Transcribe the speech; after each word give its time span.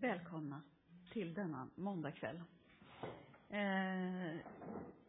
Välkomna 0.00 0.62
till 1.12 1.34
denna 1.34 1.68
måndagkväll. 1.74 2.36
Eh, 3.48 4.36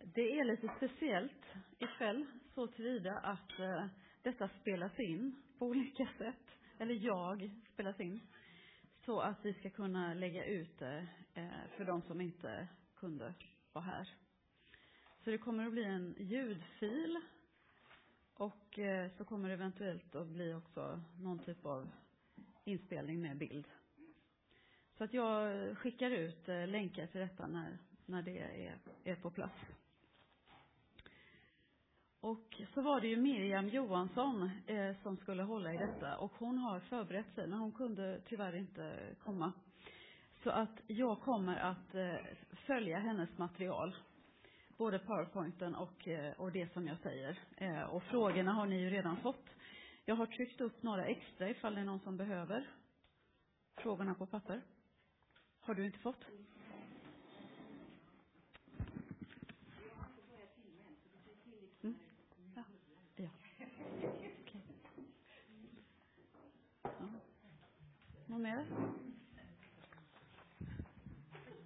det 0.03 0.39
är 0.39 0.43
lite 0.43 0.73
speciellt 0.77 1.45
ikväll 1.79 2.25
så 2.55 2.67
tillvida 2.67 3.17
att 3.17 3.59
eh, 3.59 3.85
detta 4.21 4.49
spelas 4.62 4.99
in 4.99 5.35
på 5.57 5.65
olika 5.65 6.07
sätt, 6.17 6.57
eller 6.77 6.93
jag 6.93 7.51
spelas 7.73 7.99
in, 7.99 8.19
så 9.05 9.19
att 9.19 9.46
vi 9.46 9.54
ska 9.54 9.69
kunna 9.69 10.13
lägga 10.13 10.46
ut 10.46 10.80
det 10.80 11.08
eh, 11.34 11.70
för 11.78 11.86
de 11.86 12.02
som 12.02 12.21
inte 12.21 12.68
kunde 12.96 13.34
vara 13.73 13.86
här. 13.86 14.10
Så 15.23 15.30
det 15.30 15.38
kommer 15.38 15.66
att 15.66 15.73
bli 15.73 15.84
en 15.84 16.16
ljudfil 16.20 17.21
och 18.34 18.80
eh, 18.80 19.12
så 19.18 19.26
kommer 19.26 19.48
det 19.48 19.54
eventuellt 19.54 20.16
att 20.16 20.28
bli 20.28 20.54
också 20.54 21.02
någon 21.20 21.39
typ 21.39 21.66
av 21.66 21.92
inspelning 22.66 23.21
med 23.21 23.38
bild. 23.38 23.68
Så 25.02 25.05
att 25.05 25.13
jag 25.13 25.77
skickar 25.77 26.11
ut 26.11 26.49
eh, 26.49 26.67
länkar 26.67 27.07
till 27.07 27.21
detta 27.21 27.48
när, 27.48 27.77
när 28.05 28.21
det 28.21 28.39
är, 28.39 28.77
är 29.03 29.16
på 29.16 29.31
plats. 29.31 29.55
Och 32.20 32.62
så 32.73 32.81
var 32.81 33.02
det 33.02 33.07
ju 33.07 33.17
Miriam 33.17 33.67
Johansson 33.67 34.49
eh, 34.67 34.95
som 35.03 35.17
skulle 35.17 35.43
hålla 35.43 35.73
i 35.73 35.77
detta 35.77 36.17
och 36.17 36.31
hon 36.38 36.57
har 36.57 36.79
förberett 36.79 37.35
sig 37.35 37.48
men 37.48 37.59
hon 37.59 37.71
kunde 37.71 38.21
tyvärr 38.26 38.55
inte 38.55 39.16
komma. 39.23 39.53
Så 40.43 40.49
att 40.49 40.81
jag 40.88 41.21
kommer 41.21 41.57
att 41.57 41.95
eh, 41.95 42.15
följa 42.68 42.99
hennes 42.99 43.38
material. 43.38 43.95
Både 44.77 44.99
powerpointen 44.99 45.76
och, 45.76 46.07
eh, 46.07 46.34
och 46.34 46.52
det 46.52 46.73
som 46.73 46.88
jag 46.88 46.99
säger. 46.99 47.40
Eh, 47.57 47.81
och 47.81 48.04
frågorna 48.04 48.52
har 48.52 48.65
ni 48.65 48.79
ju 48.79 48.90
redan 48.90 49.18
fått. 49.18 49.49
Jag 50.05 50.15
har 50.15 50.26
tryckt 50.26 50.62
upp 50.62 50.84
några 50.84 51.05
extra 51.05 51.49
ifall 51.49 51.76
det 51.76 51.81
är 51.81 51.85
någon 51.85 51.99
som 51.99 52.18
behöver 52.18 52.68
frågorna 53.76 54.13
på 54.13 54.26
papper. 54.26 54.62
Har 55.61 55.73
du 55.75 55.85
inte 55.85 55.99
fått? 55.99 56.25
Mm. 61.81 61.95
Ja. 62.55 62.63
ja. 63.15 63.29
Okay. 64.44 64.62
Ja. 66.84 66.90
Någon 68.25 68.41
mer? 68.41 68.66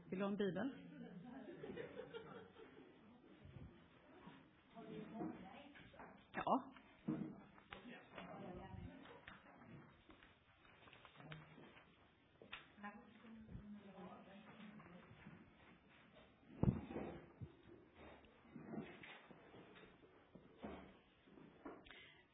Vill 0.09 0.19
du 0.19 0.25
ha 0.25 0.31
en 0.31 0.37
bibel? 0.37 0.69
Ja. 6.35 6.63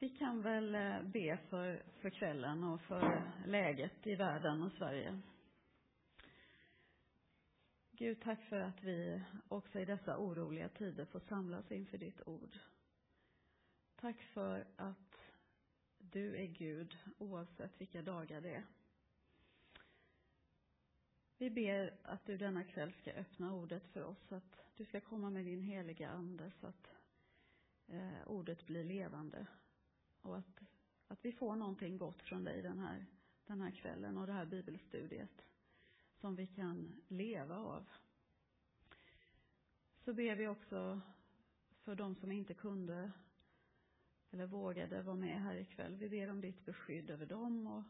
Vi 0.01 0.09
kan 0.21 0.41
väl 0.41 0.75
eh, 0.75 1.03
be 1.03 1.37
för, 1.49 1.83
för 2.01 2.09
kvällen 2.09 2.63
och 2.63 2.81
för 2.81 3.31
läget 3.45 4.07
i 4.07 4.15
världen 4.15 4.63
och 4.63 4.71
Sverige. 4.71 5.21
Gud, 7.91 8.21
tack 8.21 8.43
för 8.43 8.59
att 8.59 8.83
vi 8.83 9.21
också 9.47 9.79
i 9.79 9.85
dessa 9.85 10.17
oroliga 10.17 10.69
tider 10.69 11.05
får 11.05 11.19
samlas 11.19 11.71
inför 11.71 11.97
ditt 11.97 12.27
ord. 12.27 12.59
Tack 13.95 14.21
för 14.21 14.67
att 14.75 15.17
du 15.97 16.35
är 16.35 16.45
Gud 16.45 16.97
oavsett 17.17 17.81
vilka 17.81 18.01
dagar 18.01 18.41
det 18.41 18.55
är. 18.55 18.65
Vi 21.37 21.49
ber 21.49 21.97
att 22.03 22.25
du 22.25 22.37
denna 22.37 22.63
kväll 22.63 22.93
ska 22.93 23.11
öppna 23.11 23.53
ordet 23.53 23.87
för 23.87 24.03
oss, 24.03 24.31
att 24.31 24.57
du 24.77 24.85
ska 24.85 25.01
komma 25.01 25.29
med 25.29 25.45
din 25.45 25.61
heliga 25.61 26.09
Ande 26.09 26.51
så 26.51 26.67
att 26.67 26.91
eh, 27.87 28.27
ordet 28.27 28.65
blir 28.65 28.83
levande 28.83 29.47
och 30.21 30.37
att, 30.37 30.61
att 31.07 31.25
vi 31.25 31.31
får 31.31 31.55
någonting 31.55 31.97
gott 31.97 32.21
från 32.21 32.43
dig 32.43 32.61
den 32.61 32.79
här, 32.79 33.05
den 33.45 33.61
här 33.61 33.71
kvällen 33.71 34.17
och 34.17 34.27
det 34.27 34.33
här 34.33 34.45
bibelstudiet 34.45 35.45
som 36.15 36.35
vi 36.35 36.47
kan 36.47 37.01
leva 37.07 37.57
av. 37.57 37.89
Så 39.99 40.13
ber 40.13 40.35
vi 40.35 40.47
också 40.47 41.01
för 41.83 41.95
de 41.95 42.15
som 42.15 42.31
inte 42.31 42.53
kunde 42.53 43.11
eller 44.31 44.45
vågade 44.45 45.01
vara 45.01 45.15
med 45.15 45.41
här 45.41 45.55
ikväll. 45.55 45.95
Vi 45.95 46.09
ber 46.09 46.29
om 46.29 46.41
ditt 46.41 46.65
beskydd 46.65 47.09
över 47.09 47.25
dem 47.25 47.67
och 47.67 47.83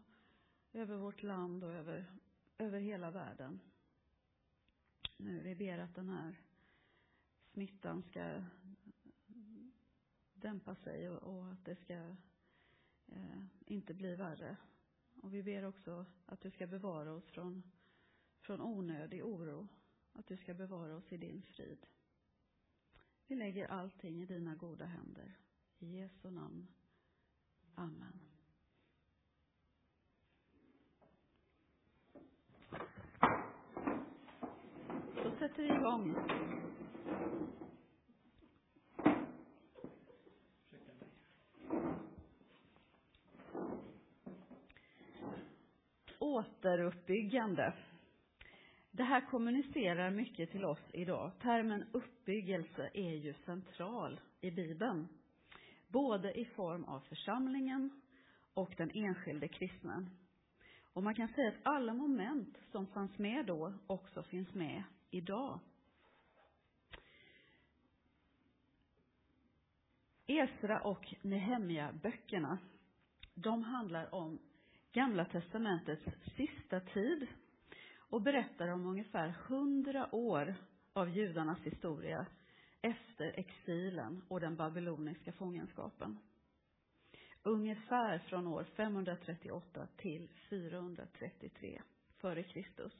över 0.74 0.97
vårt 0.97 1.24
land 1.24 1.64
och 1.64 1.74
över, 1.74 2.06
över 2.58 2.80
hela 2.80 3.12
världen. 3.12 3.59
Nu, 5.18 5.40
vi 5.40 5.56
ber 5.56 5.78
att 5.78 5.96
den 5.96 6.09
här 6.09 6.36
smittan 7.53 8.03
ska 8.03 8.44
dämpa 10.41 10.75
sig 10.75 11.09
och, 11.09 11.24
och 11.24 11.52
att 11.52 11.66
det 11.66 11.75
ska 11.75 11.94
eh, 13.07 13.44
inte 13.66 13.94
bli 13.94 14.16
värre. 14.16 14.57
Och 15.16 15.34
vi 15.34 15.44
ber 15.44 15.66
också 15.66 16.06
att 16.25 16.41
du 16.41 16.52
ska 16.52 16.68
bevara 16.68 17.13
oss 17.13 17.25
från, 17.25 17.63
från 18.41 18.62
onödig 18.62 19.25
oro. 19.25 19.68
Att 20.13 20.28
du 20.28 20.38
ska 20.38 20.53
bevara 20.53 20.96
oss 20.96 21.12
i 21.12 21.18
din 21.18 21.41
frid. 21.41 21.85
Vi 23.28 23.35
lägger 23.35 23.68
allting 23.68 24.22
i 24.22 24.25
dina 24.25 24.56
goda 24.56 24.85
händer. 24.85 25.38
I 25.79 25.97
Jesu 25.97 26.31
namn. 26.31 26.68
Amen. 27.75 28.19
Då 35.16 35.31
sätter 35.40 35.63
vi 35.63 35.69
igång. 35.69 36.16
Återuppbyggande. 46.22 47.74
Det 48.92 49.04
här 49.04 49.22
kommunicerar 49.30 50.12
mycket 50.12 50.52
till 50.52 50.66
oss 50.66 50.90
idag. 50.94 51.32
Termen 51.42 51.86
uppbyggelse 51.92 52.90
är 52.94 53.16
ju 53.16 53.34
central 53.34 54.20
i 54.42 54.52
Bibeln. 54.52 55.08
Både 55.88 56.40
i 56.40 56.46
form 56.46 56.84
av 56.84 57.00
församlingen 57.00 58.02
och 58.54 58.74
den 58.78 58.92
enskilde 58.94 59.48
kristnen. 59.48 60.09
Och 60.94 61.04
man 61.04 61.16
kan 61.16 61.28
säga 61.28 61.50
att 61.50 61.56
alla 61.64 61.94
moment 61.94 62.58
som 62.72 62.88
fanns 62.88 63.18
med 63.18 63.46
då 63.46 63.74
också 63.88 64.24
finns 64.24 64.53
med 64.53 64.84
idag. 65.12 65.59
Esra 70.28 70.80
och 70.80 71.16
Nehemja 71.22 71.94
böckerna, 72.03 72.58
de 73.34 73.64
handlar 73.64 74.16
om 74.16 74.40
Gamla 74.94 75.25
testamentets 75.25 76.03
sista 76.38 76.79
tid 76.79 77.28
och 77.97 78.22
berättar 78.22 78.68
om 78.68 78.85
ungefär 78.85 79.29
hundra 79.29 80.16
år 80.16 80.56
av 80.94 81.09
judarnas 81.09 81.59
historia 81.59 82.25
efter 82.81 83.40
exilen 83.40 84.22
och 84.28 84.40
den 84.40 84.56
babyloniska 84.56 85.31
fångenskapen. 85.31 86.18
Ungefär 87.44 88.19
från 88.19 88.47
år 88.47 88.63
538 88.63 89.88
till 89.97 90.29
433 90.50 91.81
före 92.18 92.44
Kristus. 92.44 92.94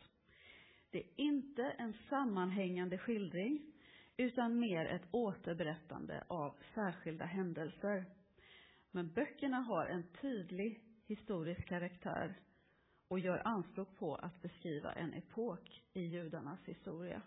Det 0.90 1.00
är 1.00 1.10
inte 1.16 1.64
en 1.64 1.94
sammanhängande 2.10 2.98
skildring 2.98 3.74
utan 4.18 4.60
mer 4.60 4.86
ett 4.86 5.08
återberättande 5.12 6.24
av 6.28 6.56
särskilda 6.74 7.26
händelser. 7.26 8.06
Men 8.92 9.14
böckerna 9.14 9.58
har 9.58 9.86
en 9.86 10.04
tydlig 10.22 10.91
historisk 11.12 11.68
karaktär 11.68 12.36
och 13.08 13.20
gör 13.20 13.48
anspråk 13.48 13.98
på 13.98 14.16
att 14.16 14.42
beskriva 14.42 14.94
en 14.94 15.14
epok 15.14 15.82
i 15.94 16.02
judarnas 16.02 16.60
historia. 16.66 17.22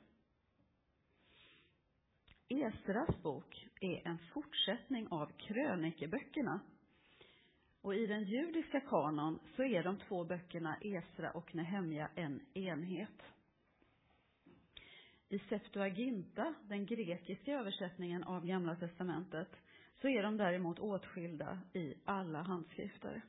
Esras 2.49 3.23
bok 3.23 3.69
är 3.81 4.09
en 4.09 4.19
fortsättning 4.19 5.09
av 5.09 5.33
krönikeböckerna. 5.39 6.61
Och 7.81 7.95
i 7.95 8.07
den 8.07 8.25
judiska 8.25 8.81
kanon 8.81 9.39
så 9.57 9.63
är 9.65 9.83
de 9.83 9.99
två 9.99 10.25
böckerna 10.25 10.77
Esra 10.81 11.31
och 11.31 11.55
Nehemja 11.55 12.11
en 12.15 12.41
enhet. 12.55 13.23
I 15.29 15.39
Septuaginta, 15.39 16.55
den 16.63 16.87
grekiska 16.87 17.53
översättningen 17.53 18.25
av 18.25 18.47
Gamla 18.47 18.77
testamentet, 18.77 19.49
så 20.01 20.09
är 20.09 20.23
de 20.23 20.37
däremot 20.37 20.79
åtskilda 20.79 21.61
i 21.73 21.95
alla 22.05 22.43
handskrifter. 22.43 23.23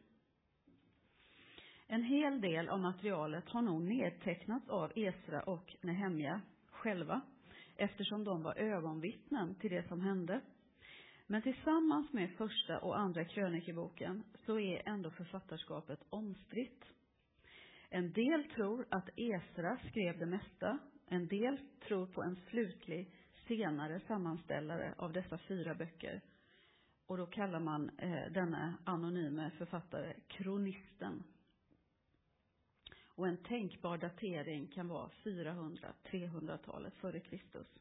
En 1.88 2.04
hel 2.04 2.42
del 2.42 2.70
av 2.70 2.80
materialet 2.80 3.50
har 3.50 3.62
nog 3.62 3.82
nedtecknats 3.82 4.70
av 4.70 4.92
Esra 4.96 5.42
och 5.42 5.76
Nehemja 5.82 6.42
själva, 6.72 7.22
eftersom 7.76 8.24
de 8.24 8.44
var 8.44 8.56
ögonvittnen 8.58 9.56
till 9.56 9.72
det 9.72 9.88
som 9.88 10.02
hände. 10.02 10.42
Men 11.28 11.42
tillsammans 11.42 12.14
med 12.14 12.32
första 12.38 12.80
och 12.80 13.00
andra 13.00 13.26
krönikeboken 13.26 14.24
så 14.46 14.60
är 14.60 14.82
ändå 14.86 15.10
författarskapet 15.10 16.00
omstritt. 16.10 16.86
En 17.90 18.12
del 18.12 18.44
tror 18.44 18.86
att 18.90 19.10
Esra 19.16 19.78
skrev 19.90 20.20
det 20.20 20.26
mesta. 20.26 20.78
En 21.08 21.28
del 21.28 21.58
tror 21.88 22.08
på 22.08 22.24
en 22.24 22.36
slutlig, 22.36 23.12
senare 23.48 24.00
sammanställare 24.00 24.94
av 24.98 25.14
dessa 25.14 25.38
fyra 25.38 25.76
böcker. 25.76 26.22
Och 27.08 27.18
då 27.18 27.26
kallar 27.26 27.60
man 27.60 27.90
eh, 27.98 28.32
denna 28.32 28.78
anonyme 28.84 29.52
författare 29.58 30.14
kronisten. 30.28 31.24
Och 33.16 33.28
en 33.28 33.38
tänkbar 33.38 33.98
datering 33.98 34.68
kan 34.68 34.88
vara 34.88 35.10
400-300-talet 35.24 36.96
före 36.96 37.20
Kristus. 37.20 37.80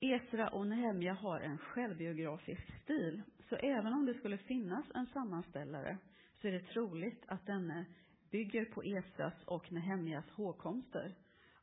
Esra 0.00 0.48
och 0.48 0.66
Nehemja 0.66 1.12
har 1.14 1.40
en 1.40 1.58
självbiografisk 1.58 2.82
stil, 2.82 3.22
så 3.48 3.56
även 3.56 3.92
om 3.92 4.06
det 4.06 4.14
skulle 4.14 4.38
finnas 4.38 4.84
en 4.94 5.06
sammanställare 5.06 5.98
så 6.40 6.48
är 6.48 6.52
det 6.52 6.66
troligt 6.66 7.24
att 7.26 7.46
denne 7.46 7.84
bygger 8.30 8.64
på 8.64 8.82
Esras 8.82 9.44
och 9.44 9.72
Nehemjas 9.72 10.30
hågkomster 10.30 11.14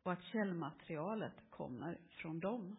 och 0.03 0.11
att 0.11 0.23
källmaterialet 0.23 1.33
kommer 1.49 1.97
från 2.09 2.39
dem. 2.39 2.77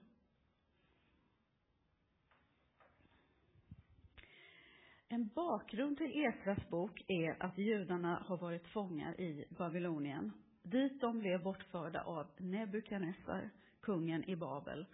En 5.09 5.29
bakgrund 5.35 5.99
till 5.99 6.25
Esras 6.25 6.69
bok 6.71 7.05
är 7.09 7.43
att 7.43 7.59
judarna 7.59 8.23
har 8.27 8.37
varit 8.37 8.69
fångar 8.69 9.21
i 9.21 9.45
Babylonien, 9.51 10.33
dit 10.63 11.01
de 11.01 11.19
blev 11.19 11.43
bortförda 11.43 12.03
av 12.03 12.27
Nebukadnessar, 12.37 13.51
kungen 13.81 14.31
i 14.31 14.37
Babel, 14.37 14.87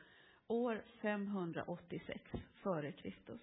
år 0.46 0.84
586 1.00 2.20
f.Kr. 2.34 3.38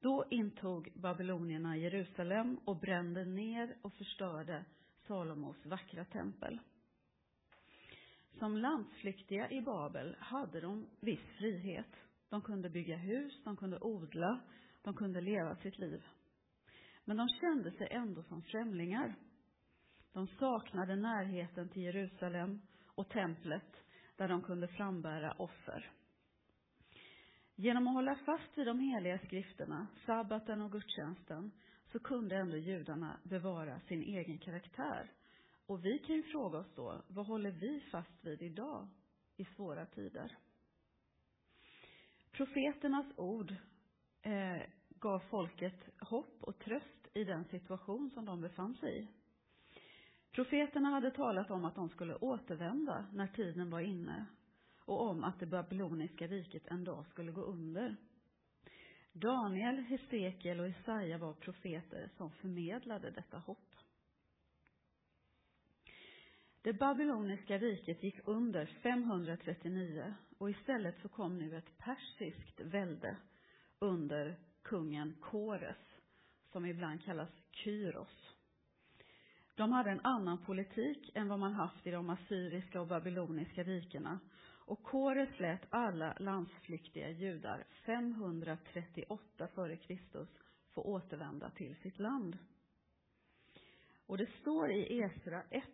Då 0.00 0.24
intog 0.30 0.92
babylonierna 0.94 1.76
Jerusalem 1.76 2.60
och 2.64 2.76
brände 2.76 3.24
ner 3.24 3.76
och 3.82 3.92
förstörde 3.94 4.64
Salomos 5.06 5.66
vackra 5.66 6.04
tempel. 6.04 6.60
Som 8.38 8.56
landsflyktiga 8.56 9.50
i 9.50 9.60
Babel 9.60 10.16
hade 10.18 10.60
de 10.60 10.86
viss 11.00 11.26
frihet. 11.38 11.96
De 12.28 12.42
kunde 12.42 12.70
bygga 12.70 12.96
hus, 12.96 13.40
de 13.44 13.56
kunde 13.56 13.78
odla, 13.80 14.40
de 14.86 14.94
kunde 14.94 15.20
leva 15.20 15.56
sitt 15.56 15.78
liv. 15.78 16.04
Men 17.04 17.16
de 17.16 17.28
kände 17.28 17.70
sig 17.70 17.88
ändå 17.90 18.22
som 18.22 18.42
främlingar. 18.42 19.14
De 20.12 20.26
saknade 20.26 20.96
närheten 20.96 21.68
till 21.68 21.82
Jerusalem 21.82 22.60
och 22.86 23.08
templet 23.08 23.84
där 24.16 24.28
de 24.28 24.42
kunde 24.42 24.68
frambära 24.68 25.32
offer. 25.32 25.90
Genom 27.54 27.88
att 27.88 27.94
hålla 27.94 28.16
fast 28.16 28.58
vid 28.58 28.66
de 28.66 28.78
heliga 28.78 29.18
skrifterna, 29.18 29.86
sabbaten 30.06 30.60
och 30.60 30.72
gudstjänsten, 30.72 31.52
så 31.92 31.98
kunde 31.98 32.36
ändå 32.36 32.56
judarna 32.56 33.20
bevara 33.22 33.80
sin 33.80 34.02
egen 34.02 34.38
karaktär. 34.38 35.12
Och 35.66 35.84
vi 35.84 35.98
kan 35.98 36.16
ju 36.16 36.22
fråga 36.22 36.58
oss 36.58 36.74
då, 36.74 37.02
vad 37.08 37.26
håller 37.26 37.50
vi 37.50 37.80
fast 37.80 38.24
vid 38.24 38.42
idag 38.42 38.88
i 39.36 39.44
svåra 39.44 39.86
tider? 39.86 40.36
Profeternas 42.32 43.06
ord 43.16 43.54
eh, 44.22 44.62
gav 45.00 45.18
folket 45.18 45.88
hopp 46.00 46.36
och 46.40 46.58
tröst 46.58 47.08
i 47.14 47.24
den 47.24 47.44
situation 47.44 48.10
som 48.10 48.24
de 48.24 48.40
befann 48.40 48.74
sig 48.74 48.98
i. 48.98 49.08
Profeterna 50.32 50.88
hade 50.88 51.10
talat 51.10 51.50
om 51.50 51.64
att 51.64 51.74
de 51.74 51.88
skulle 51.88 52.14
återvända 52.14 53.06
när 53.12 53.26
tiden 53.26 53.70
var 53.70 53.80
inne 53.80 54.26
och 54.84 55.00
om 55.10 55.24
att 55.24 55.40
det 55.40 55.46
babyloniska 55.46 56.26
riket 56.26 56.66
en 56.66 56.84
dag 56.84 57.06
skulle 57.06 57.32
gå 57.32 57.40
under. 57.42 57.96
Daniel, 59.12 59.76
Hesekiel 59.76 60.60
och 60.60 60.68
Jesaja 60.68 61.18
var 61.18 61.32
profeter 61.32 62.10
som 62.16 62.30
förmedlade 62.30 63.10
detta 63.10 63.38
hopp. 63.38 63.74
Det 66.62 66.72
babyloniska 66.72 67.58
riket 67.58 68.02
gick 68.02 68.20
under 68.24 68.66
539 68.66 70.14
och 70.38 70.50
istället 70.50 71.00
så 71.02 71.08
kom 71.08 71.38
nu 71.38 71.56
ett 71.56 71.78
persiskt 71.78 72.60
välde 72.60 73.16
under 73.78 74.38
kungen 74.68 75.14
Kores, 75.20 76.00
som 76.52 76.66
ibland 76.66 77.04
kallas 77.04 77.30
Kyros. 77.50 78.34
De 79.54 79.72
hade 79.72 79.90
en 79.90 80.00
annan 80.00 80.44
politik 80.44 81.10
än 81.14 81.28
vad 81.28 81.38
man 81.38 81.54
haft 81.54 81.86
i 81.86 81.90
de 81.90 82.10
assyriska 82.10 82.80
och 82.80 82.86
babyloniska 82.86 83.62
rikena 83.62 84.18
och 84.66 84.82
Kores 84.82 85.40
lät 85.40 85.66
alla 85.70 86.16
landsflyktiga 86.18 87.10
judar 87.10 87.64
538 87.84 89.48
f.Kr. 89.56 90.26
få 90.74 90.82
återvända 90.82 91.50
till 91.50 91.76
sitt 91.76 91.98
land. 91.98 92.38
Och 94.06 94.18
det 94.18 94.28
står 94.40 94.70
i 94.70 95.00
Esra 95.00 95.42
1 95.50 95.64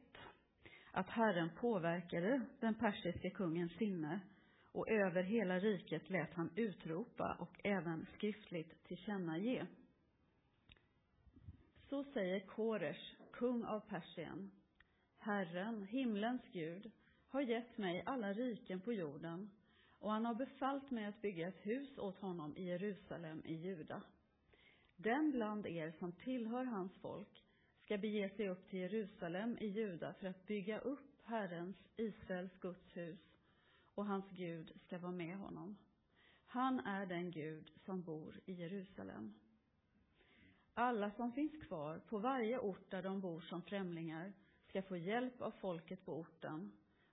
att 0.90 1.08
Herren 1.08 1.50
påverkade 1.60 2.40
den 2.60 2.74
persiske 2.74 3.30
kungens 3.30 3.72
sinne 3.72 4.20
och 4.72 4.88
över 4.88 5.22
hela 5.22 5.58
riket 5.58 6.10
lät 6.10 6.34
han 6.34 6.50
utropa 6.56 7.36
och 7.38 7.60
även 7.64 8.06
skriftligt 8.14 8.84
tillkännage. 8.84 9.66
Så 11.88 12.04
säger 12.04 12.40
Koresh, 12.40 13.14
kung 13.32 13.64
av 13.64 13.80
Persien. 13.80 14.50
Herren, 15.18 15.84
himlens 15.84 16.42
Gud, 16.52 16.90
har 17.28 17.40
gett 17.40 17.78
mig 17.78 18.02
alla 18.06 18.32
riken 18.32 18.80
på 18.80 18.92
jorden 18.92 19.50
och 19.98 20.10
han 20.10 20.24
har 20.24 20.34
befallt 20.34 20.90
mig 20.90 21.04
att 21.04 21.22
bygga 21.22 21.48
ett 21.48 21.66
hus 21.66 21.98
åt 21.98 22.18
honom 22.18 22.56
i 22.56 22.64
Jerusalem 22.64 23.42
i 23.44 23.54
Juda. 23.54 24.02
Den 24.96 25.30
bland 25.30 25.66
er 25.66 25.90
som 25.90 26.12
tillhör 26.12 26.64
hans 26.64 26.96
folk 26.96 27.44
ska 27.80 27.98
bege 27.98 28.28
sig 28.28 28.48
upp 28.48 28.68
till 28.68 28.78
Jerusalem 28.78 29.58
i 29.60 29.66
Juda 29.66 30.14
för 30.14 30.26
att 30.26 30.46
bygga 30.46 30.78
upp 30.78 31.22
Herrens, 31.24 31.76
Israels 31.96 32.56
Guds 32.60 32.96
hus 32.96 33.31
och 33.94 34.06
hans 34.06 34.30
Gud 34.30 34.72
ska 34.86 34.98
vara 34.98 35.12
med 35.12 35.36
honom. 35.36 35.76
Han 36.46 36.80
är 36.80 37.06
den 37.06 37.30
Gud 37.30 37.72
som 37.76 38.02
bor 38.02 38.40
i 38.46 38.52
Jerusalem. 38.52 39.34
Alla 40.74 41.10
som 41.10 41.32
finns 41.32 41.56
kvar 41.56 41.98
på 41.98 42.18
varje 42.18 42.58
ort 42.58 42.90
där 42.90 43.02
de 43.02 43.20
bor 43.20 43.40
som 43.40 43.62
främlingar 43.62 44.32
ska 44.68 44.82
få 44.82 44.96
hjälp 44.96 45.42
av 45.42 45.50
folket 45.50 46.04
på 46.04 46.18
orten 46.18 46.72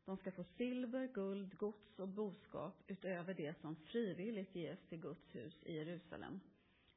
de 0.10 0.18
ska 0.18 0.32
få 0.32 0.44
silver, 0.44 1.08
guld, 1.08 1.58
gods 1.58 2.00
och 2.00 2.08
boskap 2.08 2.84
utöver 2.88 3.34
det 3.34 3.60
som 3.62 3.76
frivilligt 3.76 4.56
ges 4.56 4.80
till 4.88 5.00
Guds 5.00 5.36
hus 5.36 5.64
i 5.64 5.76
Jerusalem. 5.76 6.40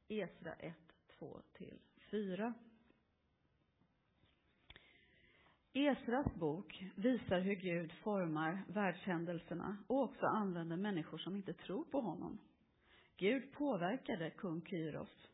Esra 0.07 0.53
1, 0.53 0.75
2-4. 1.19 2.53
Esras 5.87 6.35
bok 6.35 6.83
visar 6.95 7.39
hur 7.39 7.55
Gud 7.55 7.91
formar 7.91 8.63
världshändelserna 8.67 9.77
och 9.87 10.01
också 10.01 10.25
använder 10.25 10.77
människor 10.77 11.17
som 11.17 11.35
inte 11.35 11.53
tror 11.53 11.83
på 11.83 12.01
honom. 12.01 12.39
Gud 13.17 13.51
påverkade 13.51 14.29
kung 14.29 14.61
Kyros. 14.61 15.27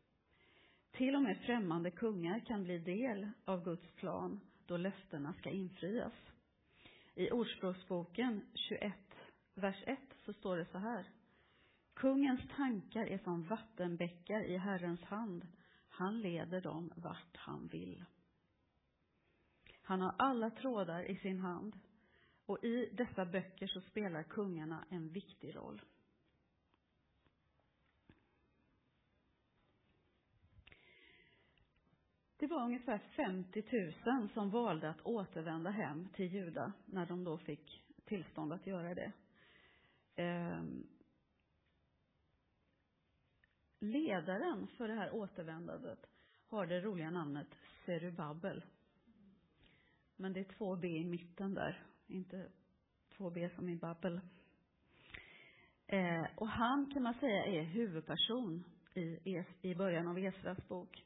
Till 0.91 1.15
och 1.15 1.21
med 1.21 1.37
främmande 1.37 1.91
kungar 1.91 2.39
kan 2.39 2.63
bli 2.63 2.77
del 2.77 3.29
av 3.45 3.63
Guds 3.63 3.91
plan 3.95 4.39
då 4.65 4.77
löftena 4.77 5.33
ska 5.33 5.49
infrias. 5.49 6.13
I 7.15 7.31
Ordspråksboken 7.31 8.41
21, 8.53 8.93
vers 9.55 9.83
1, 9.85 9.99
så 10.25 10.33
står 10.33 10.57
det 10.57 10.65
så 10.65 10.77
här. 10.77 11.05
Kungens 11.93 12.41
tankar 12.55 13.05
är 13.05 13.17
som 13.17 13.43
vattenbäckar 13.43 14.43
i 14.43 14.57
Herrens 14.57 15.03
hand. 15.03 15.47
Han 15.89 16.21
leder 16.21 16.61
dem 16.61 16.91
vart 16.95 17.37
han 17.37 17.67
vill. 17.67 18.05
Han 19.89 20.01
har 20.01 20.15
alla 20.17 20.49
trådar 20.49 21.03
i 21.03 21.15
sin 21.15 21.39
hand 21.39 21.79
och 22.45 22.63
i 22.63 22.89
dessa 22.93 23.25
böcker 23.25 23.67
så 23.67 23.81
spelar 23.81 24.23
kungarna 24.23 24.85
en 24.89 25.09
viktig 25.09 25.55
roll. 25.55 25.81
Det 32.37 32.47
var 32.47 32.65
ungefär 32.65 32.97
50 32.97 33.93
000 34.05 34.29
som 34.29 34.49
valde 34.49 34.89
att 34.89 35.01
återvända 35.01 35.69
hem 35.69 36.07
till 36.13 36.33
Juda 36.33 36.73
när 36.85 37.05
de 37.05 37.23
då 37.23 37.37
fick 37.37 37.83
tillstånd 38.05 38.53
att 38.53 38.67
göra 38.67 38.95
det. 38.95 39.11
Ehm, 40.15 40.87
ledaren 43.79 44.67
för 44.67 44.87
det 44.87 44.95
här 44.95 45.13
återvändandet 45.15 46.05
har 46.47 46.65
det 46.65 46.81
roliga 46.81 47.11
namnet 47.11 47.47
Serubabel. 47.85 48.63
Men 50.21 50.33
det 50.33 50.39
är 50.39 50.57
två 50.57 50.75
B 50.75 50.87
i 50.87 51.05
mitten 51.05 51.53
där, 51.53 51.83
inte 52.07 52.49
två 53.17 53.29
B 53.29 53.49
som 53.55 53.69
i 53.69 53.75
Babbel. 53.75 54.21
Eh, 55.87 56.25
och 56.35 56.47
han 56.47 56.91
kan 56.93 57.03
man 57.03 57.13
säga 57.13 57.45
är 57.45 57.63
huvudperson 57.63 58.63
i, 58.93 59.43
i 59.61 59.75
början 59.75 60.07
av 60.07 60.19
Esras 60.19 60.67
bok. 60.67 61.05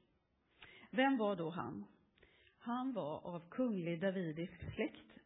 Vem 0.90 1.18
var 1.18 1.36
då 1.36 1.50
han? 1.50 1.86
Han 2.58 2.94
var 2.94 3.28
av 3.28 3.50
kunglig 3.50 4.02
davidisk 4.02 4.74
släkt, 4.76 5.20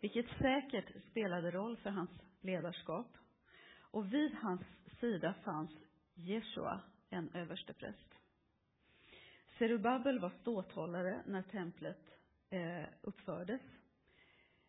vilket 0.00 0.26
säkert 0.38 1.04
spelade 1.10 1.50
roll 1.50 1.76
för 1.76 1.90
hans 1.90 2.10
ledarskap. 2.40 3.16
Och 3.80 4.14
vid 4.14 4.34
hans 4.34 4.62
sida 5.00 5.34
fanns 5.44 5.70
Jeshua, 6.14 6.80
en 7.10 7.30
överstepräst. 7.34 8.14
Serubabel 9.58 10.18
var 10.18 10.30
ståthållare 10.30 11.22
när 11.26 11.42
templet 11.42 12.19
eh, 12.50 12.88
uppfördes. 13.02 13.60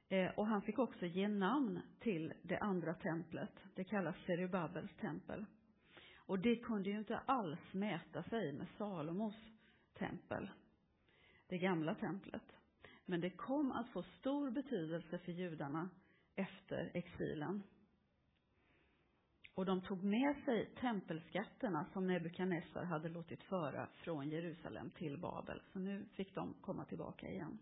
Eh, 0.10 0.32
och 0.32 0.48
han 0.48 0.62
fick 0.62 0.80
också 0.80 1.06
ge 1.06 1.28
namn 1.28 1.82
till 2.00 2.34
det 2.44 2.58
andra 2.58 2.94
templet. 2.94 3.54
Det 3.76 3.84
kallas 3.84 4.16
Serubabels 4.26 4.96
tempel. 4.96 5.46
Och 6.16 6.40
det 6.40 6.56
kunde 6.56 6.90
ju 6.90 6.98
inte 6.98 7.18
alls 7.18 7.74
mäta 7.74 8.24
sig 8.24 8.54
med 8.54 8.68
Salomos 8.78 9.36
tempel, 9.94 10.50
det 11.48 11.58
gamla 11.58 11.96
templet. 11.96 12.44
Men 13.06 13.22
det 13.22 13.30
kom 13.30 13.72
att 13.72 13.90
få 13.90 14.04
stor 14.04 14.52
betydelse 14.52 15.18
för 15.18 15.32
judarna 15.32 15.90
efter 16.36 16.92
exilen. 16.94 17.64
Och 19.56 19.66
de 19.66 19.82
tog 19.82 20.04
med 20.04 20.36
sig 20.46 20.66
tempelskatterna 20.66 21.86
som 21.94 22.08
Nebukadnessar 22.08 22.84
hade 22.84 23.10
låtit 23.10 23.44
föra 23.44 23.88
från 23.88 24.30
Jerusalem 24.30 24.90
till 24.90 25.18
Babel. 25.18 25.62
Så 25.74 25.80
nu 25.80 26.06
fick 26.14 26.36
de 26.36 26.54
komma 26.62 26.86
tillbaka 26.86 27.28
igen. 27.28 27.60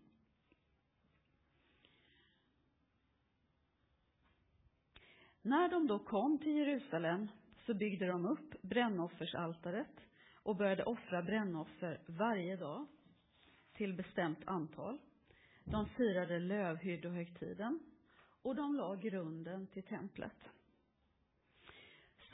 När 5.42 5.68
de 5.68 5.86
då 5.86 5.98
kom 5.98 6.38
till 6.38 6.56
Jerusalem 6.56 7.28
så 7.66 7.74
byggde 7.74 8.06
de 8.06 8.26
upp 8.26 8.62
brännoffersaltaret 8.62 10.00
och 10.42 10.56
började 10.56 10.84
offra 10.84 11.22
brännoffer 11.22 12.00
varje 12.06 12.56
dag 12.56 12.86
till 13.72 13.94
bestämt 13.94 14.38
antal. 14.44 14.98
De 15.64 15.86
firade 15.88 16.38
lövhyddohögtiden 16.38 17.80
och 18.42 18.54
de 18.54 18.74
la 18.74 18.94
grunden 18.94 19.66
till 19.66 19.82
templet. 19.82 20.48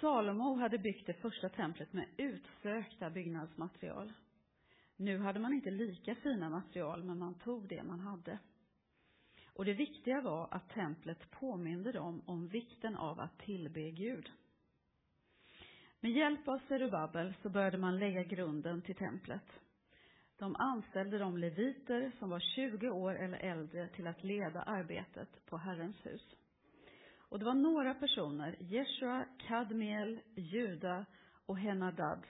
Salomo 0.00 0.54
hade 0.54 0.78
byggt 0.78 1.06
det 1.06 1.14
första 1.14 1.48
templet 1.48 1.92
med 1.92 2.06
utsökta 2.16 3.10
byggnadsmaterial. 3.10 4.12
Nu 4.96 5.18
hade 5.18 5.40
man 5.40 5.52
inte 5.52 5.70
lika 5.70 6.14
fina 6.14 6.50
material, 6.50 7.04
men 7.04 7.18
man 7.18 7.34
tog 7.34 7.68
det 7.68 7.82
man 7.82 8.00
hade. 8.00 8.38
Och 9.56 9.64
det 9.64 9.72
viktiga 9.72 10.20
var 10.20 10.48
att 10.50 10.68
templet 10.68 11.30
påminde 11.30 11.92
dem 11.92 12.22
om 12.26 12.48
vikten 12.48 12.96
av 12.96 13.20
att 13.20 13.38
tillbe 13.38 13.90
Gud. 13.90 14.30
Med 16.00 16.12
hjälp 16.12 16.48
av 16.48 16.58
Zerubabel 16.68 17.34
så 17.42 17.48
började 17.48 17.78
man 17.78 17.98
lägga 17.98 18.22
grunden 18.22 18.82
till 18.82 18.94
templet. 18.94 19.60
De 20.38 20.56
anställde 20.56 21.18
de 21.18 21.38
leviter 21.38 22.12
som 22.18 22.30
var 22.30 22.40
20 22.40 22.90
år 22.90 23.14
eller 23.14 23.38
äldre 23.38 23.88
till 23.88 24.06
att 24.06 24.25
leda 24.25 24.62
arbetet 24.62 25.46
på 25.46 25.56
Herrens 25.56 26.06
hus. 26.06 26.36
Och 27.16 27.38
det 27.38 27.44
var 27.44 27.54
några 27.54 27.94
personer, 27.94 28.56
Jeshua, 28.60 29.25
Kadmiel, 29.38 30.20
Juda 30.34 31.06
och 31.46 31.58
Henadad, 31.58 32.26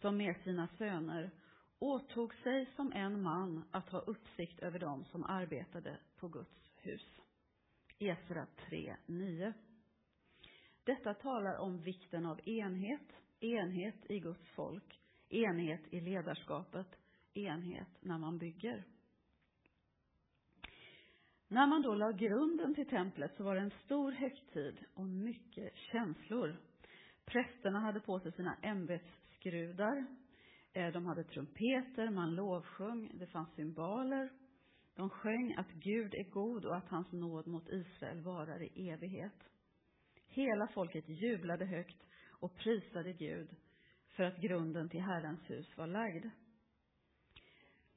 som 0.00 0.16
med 0.16 0.36
sina 0.44 0.68
söner 0.78 1.30
åtog 1.78 2.34
sig 2.34 2.66
som 2.76 2.92
en 2.92 3.22
man 3.22 3.64
att 3.70 3.88
ha 3.88 3.98
uppsikt 3.98 4.58
över 4.58 4.78
dem 4.78 5.04
som 5.04 5.24
arbetade 5.24 5.98
på 6.16 6.28
Guds 6.28 6.70
hus. 6.76 7.20
Esra 7.98 8.46
3.9. 8.70 9.52
Detta 10.84 11.14
talar 11.14 11.58
om 11.58 11.82
vikten 11.82 12.26
av 12.26 12.48
enhet, 12.48 13.12
enhet 13.40 14.10
i 14.10 14.18
Guds 14.18 14.48
folk, 14.48 15.00
enhet 15.28 15.80
i 15.90 16.00
ledarskapet, 16.00 16.98
enhet 17.34 17.88
när 18.00 18.18
man 18.18 18.38
bygger. 18.38 18.84
När 21.48 21.66
man 21.66 21.82
då 21.82 21.94
la 21.94 22.12
grunden 22.12 22.74
till 22.74 22.88
templet 22.88 23.36
så 23.36 23.44
var 23.44 23.54
det 23.54 23.60
en 23.60 23.70
stor 23.84 24.12
högtid 24.12 24.84
och 24.94 25.06
mycket 25.06 25.76
känslor. 25.76 26.56
Prästerna 27.24 27.80
hade 27.80 28.00
på 28.00 28.20
sig 28.20 28.32
sina 28.32 28.56
ämbetsskrudar. 28.62 30.06
Eh, 30.72 30.92
de 30.92 31.06
hade 31.06 31.24
trumpeter, 31.24 32.10
man 32.10 32.34
lovsjöng, 32.34 33.10
det 33.14 33.26
fanns 33.26 33.54
symboler. 33.54 34.32
De 34.94 35.10
sjöng 35.10 35.54
att 35.58 35.72
Gud 35.72 36.14
är 36.14 36.30
god 36.30 36.64
och 36.64 36.76
att 36.76 36.88
hans 36.88 37.12
nåd 37.12 37.46
mot 37.46 37.68
Israel 37.68 38.20
varar 38.20 38.62
i 38.62 38.90
evighet. 38.90 39.50
Hela 40.26 40.66
folket 40.66 41.08
jublade 41.08 41.64
högt 41.64 42.06
och 42.30 42.56
prisade 42.56 43.12
Gud 43.12 43.56
för 44.08 44.22
att 44.22 44.40
grunden 44.40 44.88
till 44.88 45.00
Herrens 45.00 45.50
hus 45.50 45.76
var 45.76 45.86
lagd. 45.86 46.26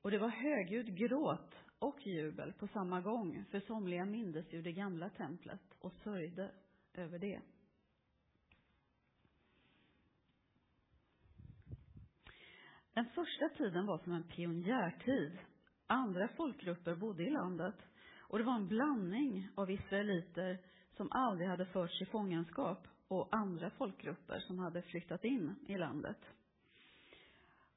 Och 0.02 0.12
det 0.12 0.18
var 0.18 0.30
högljudd 0.30 0.98
gråt 0.98 1.56
och 1.80 2.08
jubel 2.08 2.54
på 2.54 2.68
samma 2.68 3.02
gång, 3.02 3.46
för 3.52 3.60
somliga 3.60 4.06
mindes 4.06 4.54
ju 4.54 4.62
det 4.62 4.72
gamla 4.72 5.10
templet 5.10 5.62
och 5.80 5.94
sörjde 5.94 6.52
över 6.94 7.20
det. 7.20 7.42
Den 12.94 13.06
första 13.06 13.50
tiden 13.50 13.86
var 13.86 13.98
som 13.98 14.14
en 14.14 14.24
pionjärtid. 14.24 15.40
Andra 15.88 16.28
folkgrupper 16.28 16.96
bodde 16.96 17.24
i 17.24 17.30
landet 17.30 17.76
och 18.18 18.38
det 18.38 18.44
var 18.44 18.56
en 18.56 18.68
blandning 18.68 19.48
av 19.56 19.72
israeliter 19.72 20.58
som 20.98 21.12
aldrig 21.12 21.50
hade 21.50 21.66
förts 21.66 22.02
i 22.02 22.06
fångenskap 22.06 22.88
och 23.08 23.28
andra 23.32 23.70
folkgrupper 23.70 24.40
som 24.40 24.60
hade 24.60 24.82
flyttat 24.82 25.26
in 25.26 25.56
i 25.68 25.78
landet. 25.78 26.18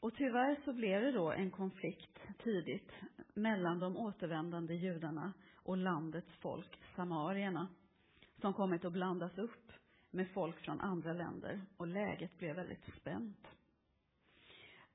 Och 0.00 0.14
tyvärr 0.14 0.60
så 0.64 0.72
blev 0.72 1.02
det 1.02 1.12
då 1.12 1.32
en 1.32 1.50
konflikt 1.50 2.18
tidigt 2.38 2.92
mellan 3.34 3.78
de 3.78 3.96
återvändande 3.96 4.74
judarna 4.74 5.32
och 5.56 5.76
landets 5.76 6.36
folk, 6.40 6.78
samarierna, 6.96 7.68
som 8.40 8.52
kommit 8.54 8.84
att 8.84 8.92
blandas 8.92 9.38
upp 9.38 9.72
med 10.10 10.30
folk 10.34 10.60
från 10.60 10.80
andra 10.80 11.12
länder 11.12 11.60
och 11.76 11.86
läget 11.86 12.38
blev 12.38 12.56
väldigt 12.56 12.94
spänt. 13.00 13.46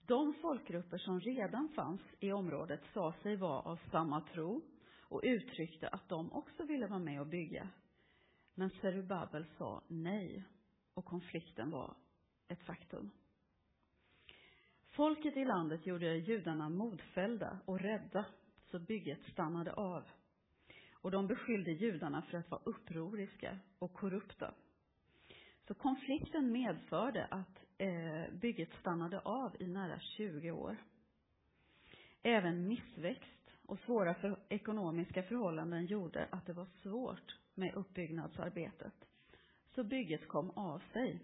De 0.10 0.34
folkgrupper 0.34 0.98
som 0.98 1.20
redan 1.20 1.70
fanns 1.70 2.02
i 2.20 2.32
området 2.32 2.82
sa 2.94 3.14
sig 3.14 3.36
vara 3.36 3.60
av 3.60 3.80
samma 3.92 4.22
tro 4.22 4.62
och 5.00 5.22
uttryckte 5.24 5.88
att 5.88 6.10
de 6.10 6.34
också 6.34 6.64
ville 6.64 6.88
vara 6.88 7.00
med 7.00 7.22
och 7.22 7.28
bygga. 7.28 7.70
Men 8.56 8.70
Zerubabel 8.70 9.46
sa 9.58 9.82
nej 9.88 10.44
och 10.94 11.06
konflikten 11.06 11.72
var 11.72 11.96
ett 12.48 12.64
faktum. 12.64 13.12
Folket 14.88 15.38
i 15.38 15.46
landet 15.46 15.86
gjorde 15.86 16.18
judarna 16.18 16.70
modfällda 16.70 17.60
och 17.66 17.80
rädda, 17.80 18.26
så 18.72 18.80
bygget 18.80 19.24
stannade 19.32 19.74
av. 19.74 20.04
Och 20.94 21.12
de 21.12 21.28
beskyllde 21.28 21.72
judarna 21.72 22.22
för 22.22 22.38
att 22.38 22.52
vara 22.52 22.62
upproriska 22.66 23.60
och 23.80 23.94
korrupta. 23.94 24.54
Så 25.68 25.74
konflikten 25.74 26.52
medförde 26.52 27.26
att 27.26 27.69
eh, 27.80 28.34
bygget 28.34 28.74
stannade 28.74 29.20
av 29.20 29.56
i 29.60 29.68
nära 29.68 30.00
20 30.00 30.52
år. 30.52 30.78
Även 32.22 32.68
missväxt 32.68 33.52
och 33.66 33.80
svåra 33.80 34.14
för, 34.14 34.40
ekonomiska 34.50 35.24
förhållanden 35.24 35.86
gjorde 35.86 36.28
att 36.32 36.46
det 36.46 36.54
var 36.54 36.66
svårt 36.66 37.38
med 37.54 37.74
uppbyggnadsarbetet. 37.74 38.94
Så 39.76 39.84
bygget 39.84 40.28
kom 40.28 40.50
av 40.50 40.80
sig. 40.94 41.20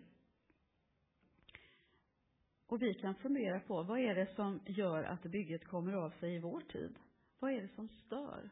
Och 2.67 2.81
vi 2.81 2.93
kan 2.93 3.15
fundera 3.15 3.59
på 3.59 3.83
vad 3.83 3.99
är 3.99 4.15
det 4.15 4.35
som 4.35 4.59
gör 4.65 5.03
att 5.03 5.23
bygget 5.23 5.65
kommer 5.65 5.93
av 5.93 6.09
sig 6.09 6.35
i 6.35 6.39
vår 6.39 6.61
tid? 6.61 6.95
Vad 7.39 7.51
är 7.51 7.61
det 7.61 7.75
som 7.75 7.89
stör? 7.89 8.49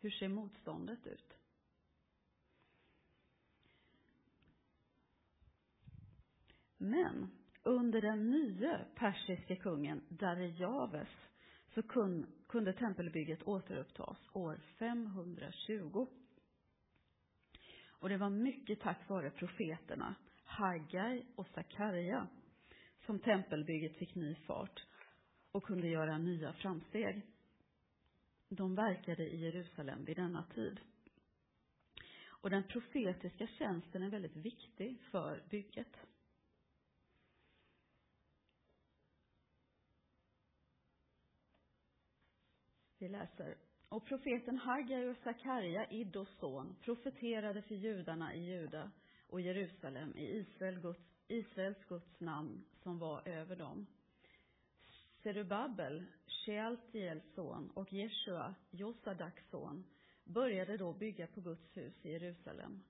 Hur 0.00 0.10
ser 0.10 0.28
motståndet 0.28 1.06
ut? 1.06 1.43
Men 6.84 7.30
under 7.62 8.00
den 8.00 8.30
nya 8.30 8.84
persiske 8.94 9.56
kungen 9.56 10.02
Darijaves 10.08 11.08
så 11.74 11.82
kunde 12.48 12.72
tempelbygget 12.72 13.42
återupptas 13.42 14.18
år 14.32 14.60
520. 14.78 16.06
Och 17.88 18.08
det 18.08 18.16
var 18.16 18.30
mycket 18.30 18.80
tack 18.80 19.08
vare 19.08 19.30
profeterna 19.30 20.14
Haggai 20.44 21.24
och 21.36 21.46
Sakarja 21.46 22.28
som 23.06 23.18
tempelbygget 23.18 23.96
fick 23.96 24.14
ny 24.14 24.34
fart 24.34 24.86
och 25.52 25.62
kunde 25.64 25.88
göra 25.88 26.18
nya 26.18 26.52
framsteg. 26.52 27.22
De 28.48 28.74
verkade 28.74 29.22
i 29.22 29.36
Jerusalem 29.36 30.04
vid 30.04 30.16
denna 30.16 30.44
tid. 30.54 30.80
Och 32.26 32.50
den 32.50 32.62
profetiska 32.62 33.46
tjänsten 33.46 34.02
är 34.02 34.10
väldigt 34.10 34.36
viktig 34.36 35.00
för 35.10 35.42
bygget. 35.50 35.96
Vi 43.04 43.08
läser. 43.08 43.56
Och 43.88 44.06
profeten 44.06 44.58
Haggai 44.58 45.08
och 45.08 45.16
Sakarja, 45.16 45.90
Iddos 45.90 46.38
son, 46.38 46.76
profeterade 46.80 47.62
för 47.62 47.74
judarna 47.74 48.34
i 48.34 48.44
Juda 48.44 48.90
och 49.28 49.40
Jerusalem 49.40 50.12
i 50.16 50.24
Israel 50.24 50.80
Guds 50.80 51.00
Israels 51.28 51.84
Guds 51.88 52.20
namn 52.20 52.64
som 52.82 52.98
var 52.98 53.28
över 53.28 53.56
dem. 53.56 53.86
Serubabel, 55.22 56.04
Shealtiels 56.26 57.34
son, 57.34 57.70
och 57.74 57.92
Jeshua, 57.92 58.54
Josadaks 58.70 59.50
son, 59.50 59.84
började 60.24 60.76
då 60.76 60.92
bygga 60.92 61.26
på 61.26 61.40
Guds 61.40 61.76
hus 61.76 62.06
i 62.06 62.12
Jerusalem. 62.12 62.82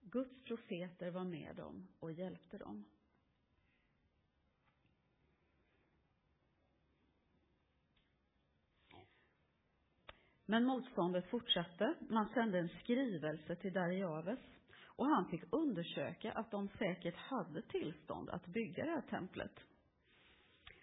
Guds 0.00 0.44
profeter 0.44 1.10
var 1.10 1.24
med 1.24 1.56
dem 1.56 1.88
och 2.00 2.12
hjälpte 2.12 2.58
dem. 2.58 2.84
Men 10.50 10.64
motståndet 10.64 11.30
fortsatte. 11.30 11.94
Man 12.08 12.28
sände 12.28 12.58
en 12.58 12.68
skrivelse 12.68 13.56
till 13.56 13.72
Darijaves 13.72 14.38
och 14.84 15.06
han 15.06 15.28
fick 15.30 15.42
undersöka 15.50 16.32
att 16.32 16.50
de 16.50 16.68
säkert 16.68 17.16
hade 17.16 17.62
tillstånd 17.62 18.30
att 18.30 18.46
bygga 18.46 18.84
det 18.84 18.90
här 18.90 19.02
templet. 19.10 19.52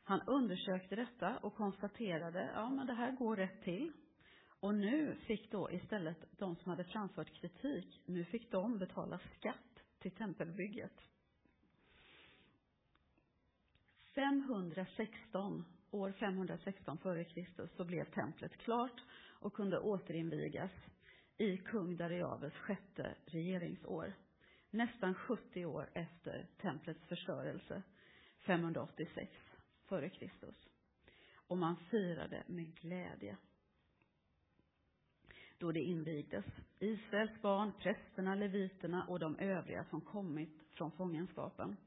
Han 0.03 0.21
undersökte 0.21 0.95
detta 0.95 1.37
och 1.37 1.55
konstaterade, 1.55 2.51
ja 2.53 2.69
men 2.69 2.87
det 2.87 2.93
här 2.93 3.11
går 3.11 3.35
rätt 3.35 3.63
till. 3.63 3.91
Och 4.59 4.75
nu 4.75 5.15
fick 5.15 5.51
då 5.51 5.71
istället 5.71 6.25
de 6.37 6.55
som 6.55 6.69
hade 6.69 6.83
framfört 6.83 7.33
kritik, 7.33 8.01
nu 8.05 8.25
fick 8.25 8.51
de 8.51 8.77
betala 8.79 9.19
skatt 9.37 9.83
till 9.99 10.11
tempelbygget. 10.11 11.01
516, 14.15 15.65
år 15.91 16.11
516 16.11 16.97
före 16.97 17.23
Kristus, 17.23 17.71
så 17.75 17.85
blev 17.85 18.05
templet 18.05 18.57
klart 18.57 19.01
och 19.39 19.53
kunde 19.53 19.79
återinvigas 19.79 20.71
i 21.37 21.57
kung 21.57 21.97
Darejaves 21.97 22.53
sjätte 22.53 23.15
regeringsår. 23.25 24.13
Nästan 24.69 25.13
70 25.13 25.65
år 25.65 25.89
efter 25.93 26.47
templets 26.61 27.05
förstörelse, 27.05 27.83
586 28.45 29.31
före 29.85 30.09
Kristus. 30.09 30.67
Och 31.47 31.57
man 31.57 31.75
firade 31.75 32.43
med 32.47 32.75
glädje 32.75 33.37
då 35.59 35.71
det 35.71 35.81
invigdes. 35.81 36.45
Israels 36.79 37.41
barn, 37.41 37.71
prästerna, 37.79 38.35
leviterna 38.35 39.05
och 39.07 39.19
de 39.19 39.39
övriga 39.39 39.83
som 39.83 40.01
kommit 40.01 40.63
från 40.71 40.91
fångenskapen. 40.91 41.77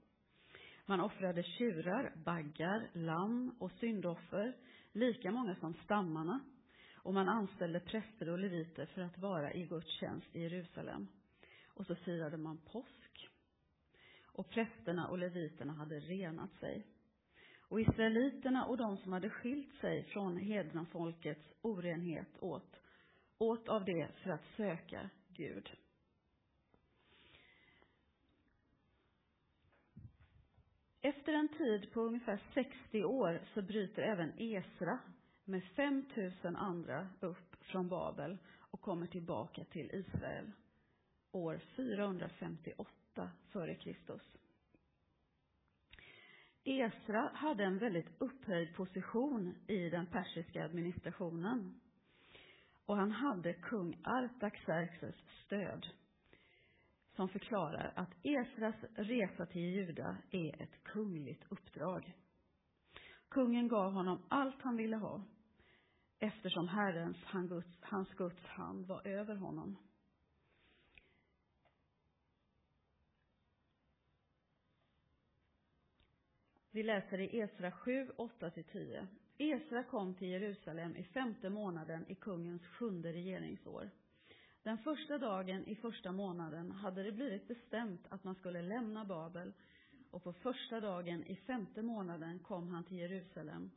Man 0.86 1.00
offrade 1.00 1.42
tjurar, 1.42 2.12
baggar, 2.24 2.90
lamm 2.92 3.56
och 3.58 3.72
syndoffer, 3.72 4.56
lika 4.92 5.30
många 5.30 5.54
som 5.54 5.74
stammarna, 5.74 6.40
och 7.02 7.14
man 7.14 7.28
anställde 7.28 7.80
präster 7.80 8.28
och 8.28 8.38
leviter 8.38 8.86
för 8.86 9.02
att 9.02 9.18
vara 9.18 9.52
i 9.52 9.66
Guds 9.66 9.90
tjänst 10.00 10.36
i 10.36 10.40
Jerusalem. 10.40 11.08
Och 11.66 11.86
så 11.86 11.94
firade 11.94 12.36
man 12.36 12.58
påsk. 12.58 13.28
Och 14.24 14.48
prästerna 14.48 15.08
och 15.08 15.18
leviterna 15.18 15.72
hade 15.72 16.00
renat 16.00 16.52
sig. 16.60 16.86
Och 17.60 17.80
israeliterna 17.80 18.64
och 18.64 18.76
de 18.76 18.96
som 18.96 19.12
hade 19.12 19.30
skilt 19.30 19.74
sig 19.80 20.04
från 20.04 20.36
hedna 20.36 20.86
folkets 20.86 21.52
orenhet 21.62 22.38
åt, 22.38 22.80
åt 23.38 23.68
av 23.68 23.84
det 23.84 24.08
för 24.22 24.30
att 24.30 24.44
söka 24.56 25.10
Gud. 25.28 25.70
Efter 31.02 31.32
en 31.32 31.48
tid 31.48 31.92
på 31.92 32.00
ungefär 32.00 32.40
60 32.54 33.04
år 33.04 33.40
så 33.54 33.62
bryter 33.62 34.02
även 34.02 34.32
Esra 34.38 34.98
med 35.50 35.64
5 35.64 36.04
000 36.42 36.56
andra 36.56 37.08
upp 37.20 37.56
från 37.60 37.88
Babel 37.88 38.38
och 38.70 38.80
kommer 38.80 39.06
tillbaka 39.06 39.64
till 39.64 39.90
Israel 39.92 40.52
år 41.32 41.60
458 41.76 43.30
före 43.48 43.74
Kristus. 43.74 44.36
Esra 46.64 47.30
hade 47.34 47.64
en 47.64 47.78
väldigt 47.78 48.10
upphöjd 48.18 48.74
position 48.74 49.54
i 49.66 49.90
den 49.90 50.06
persiska 50.06 50.64
administrationen. 50.64 51.80
Och 52.86 52.96
han 52.96 53.10
hade 53.10 53.52
kung 53.52 54.00
Artaxerxes 54.04 55.14
stöd 55.46 55.86
som 57.16 57.28
förklarar 57.28 57.92
att 57.96 58.10
Esras 58.22 58.74
resa 58.94 59.46
till 59.46 59.62
Juda 59.62 60.16
är 60.30 60.62
ett 60.62 60.82
kungligt 60.82 61.44
uppdrag. 61.48 62.14
Kungen 63.28 63.68
gav 63.68 63.92
honom 63.92 64.22
allt 64.28 64.62
han 64.62 64.76
ville 64.76 64.96
ha 64.96 65.24
eftersom 66.20 66.68
Herrens, 66.68 67.16
hans 67.80 68.08
Guds 68.14 68.44
hand 68.46 68.86
var 68.86 69.06
över 69.06 69.34
honom. 69.34 69.76
Vi 76.70 76.82
läser 76.82 77.18
i 77.18 77.38
Esra 77.38 77.72
7, 77.72 78.10
8-10. 78.16 79.06
Esra 79.38 79.84
kom 79.84 80.14
till 80.14 80.28
Jerusalem 80.28 80.96
i 80.96 81.04
femte 81.04 81.50
månaden 81.50 82.06
i 82.08 82.14
kungens 82.14 82.66
sjunde 82.66 83.12
regeringsår. 83.12 83.90
Den 84.62 84.78
första 84.78 85.18
dagen 85.18 85.64
i 85.66 85.76
första 85.76 86.12
månaden 86.12 86.70
hade 86.72 87.02
det 87.02 87.12
blivit 87.12 87.48
bestämt 87.48 88.06
att 88.08 88.24
man 88.24 88.34
skulle 88.34 88.62
lämna 88.62 89.04
Babel 89.04 89.52
och 90.10 90.24
på 90.24 90.32
första 90.32 90.80
dagen 90.80 91.24
i 91.24 91.36
femte 91.36 91.82
månaden 91.82 92.38
kom 92.38 92.68
han 92.68 92.84
till 92.84 92.96
Jerusalem 92.96 93.70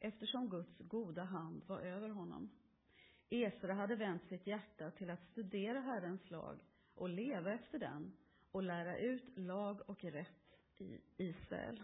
eftersom 0.00 0.48
Guds 0.48 0.78
goda 0.78 1.24
hand 1.24 1.62
var 1.66 1.80
över 1.80 2.08
honom. 2.08 2.50
Esra 3.30 3.72
hade 3.72 3.96
vänt 3.96 4.22
sitt 4.28 4.46
hjärta 4.46 4.90
till 4.90 5.10
att 5.10 5.30
studera 5.32 5.80
Herrens 5.80 6.30
lag 6.30 6.58
och 6.94 7.08
leva 7.08 7.52
efter 7.52 7.78
den 7.78 8.12
och 8.50 8.62
lära 8.62 8.98
ut 8.98 9.38
lag 9.38 9.90
och 9.90 10.04
rätt 10.04 10.56
i 10.78 10.98
Israel. 11.16 11.82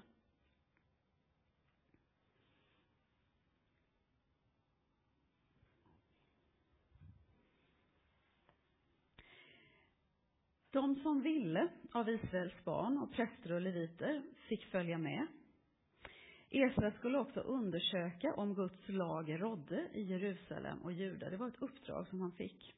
De 10.71 10.97
som 10.97 11.23
ville 11.23 11.69
av 11.93 12.09
Israels 12.09 12.65
barn 12.65 12.99
och 12.99 13.13
präster 13.13 13.53
och 13.53 13.61
leviter 13.61 14.23
fick 14.49 14.65
följa 14.65 14.99
med. 14.99 15.27
Esra 16.51 16.91
skulle 16.91 17.19
också 17.19 17.41
undersöka 17.41 18.35
om 18.35 18.55
Guds 18.55 18.89
lag 18.89 19.43
rådde 19.43 19.89
i 19.93 20.03
Jerusalem 20.03 20.83
och 20.83 20.93
Juda. 20.93 21.31
Det 21.31 21.37
var 21.37 21.49
ett 21.49 21.63
uppdrag 21.63 22.09
som 22.09 22.21
han 22.21 22.33
fick. 22.33 22.75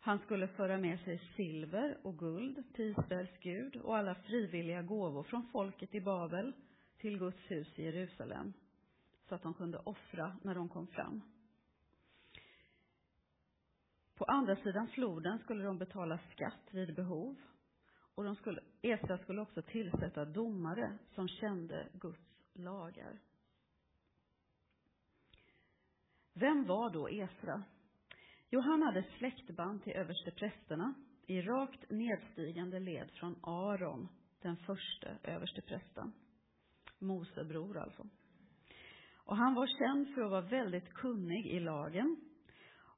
Han 0.00 0.18
skulle 0.18 0.48
föra 0.48 0.78
med 0.78 1.00
sig 1.00 1.20
silver 1.36 1.98
och 2.02 2.18
guld 2.18 2.74
till 2.74 2.90
Israels 2.90 3.38
Gud 3.40 3.76
och 3.76 3.96
alla 3.96 4.14
frivilliga 4.14 4.82
gåvor 4.82 5.22
från 5.22 5.46
folket 5.52 5.94
i 5.94 6.00
Babel 6.00 6.52
till 6.98 7.18
Guds 7.18 7.50
hus 7.50 7.78
i 7.78 7.84
Jerusalem 7.84 8.52
så 9.28 9.34
att 9.34 9.42
de 9.42 9.54
kunde 9.54 9.78
offra 9.78 10.36
när 10.42 10.54
de 10.54 10.68
kom 10.68 10.86
fram. 10.86 11.22
På 14.14 14.24
andra 14.24 14.56
sidan 14.56 14.88
floden 14.88 15.38
skulle 15.38 15.64
de 15.64 15.78
betala 15.78 16.18
skatt 16.30 16.68
vid 16.70 16.94
behov. 16.94 17.36
Och 18.14 18.24
de 18.24 18.36
skulle, 18.36 18.60
Esra 18.82 19.18
skulle 19.18 19.40
också 19.40 19.62
tillsätta 19.62 20.24
domare 20.24 20.98
som 21.14 21.28
kände 21.28 21.88
Guds 21.92 22.29
lagar. 22.54 23.20
Vem 26.34 26.66
var 26.66 26.90
då 26.90 27.08
Esra? 27.08 27.62
Jo, 28.50 28.60
han 28.60 28.82
hade 28.82 29.04
släktband 29.18 29.82
till 29.82 29.92
översteprästerna 29.92 30.94
i 31.26 31.42
rakt 31.42 31.90
nedstigande 31.90 32.80
led 32.80 33.10
från 33.10 33.36
Aron, 33.42 34.08
den 34.40 34.56
första 34.56 35.08
översteprästen. 35.22 36.12
Mosebror 36.98 37.78
alltså. 37.78 38.06
Och 39.14 39.36
han 39.36 39.54
var 39.54 39.66
känd 39.66 40.14
för 40.14 40.22
att 40.22 40.30
vara 40.30 40.40
väldigt 40.40 40.94
kunnig 40.94 41.46
i 41.46 41.60
lagen 41.60 42.16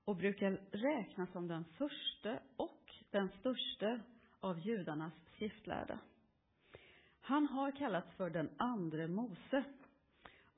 och 0.04 0.16
brukar 0.16 0.50
räknas 0.72 1.32
som 1.32 1.48
den 1.48 1.64
första 1.64 2.38
och 2.56 2.94
den 3.10 3.28
största 3.28 4.00
av 4.40 4.58
judarnas 4.58 5.14
skriftlärda. 5.34 5.98
Han 7.24 7.46
har 7.46 7.70
kallats 7.70 8.16
för 8.16 8.30
den 8.30 8.50
andre 8.56 9.08
Mose 9.08 9.64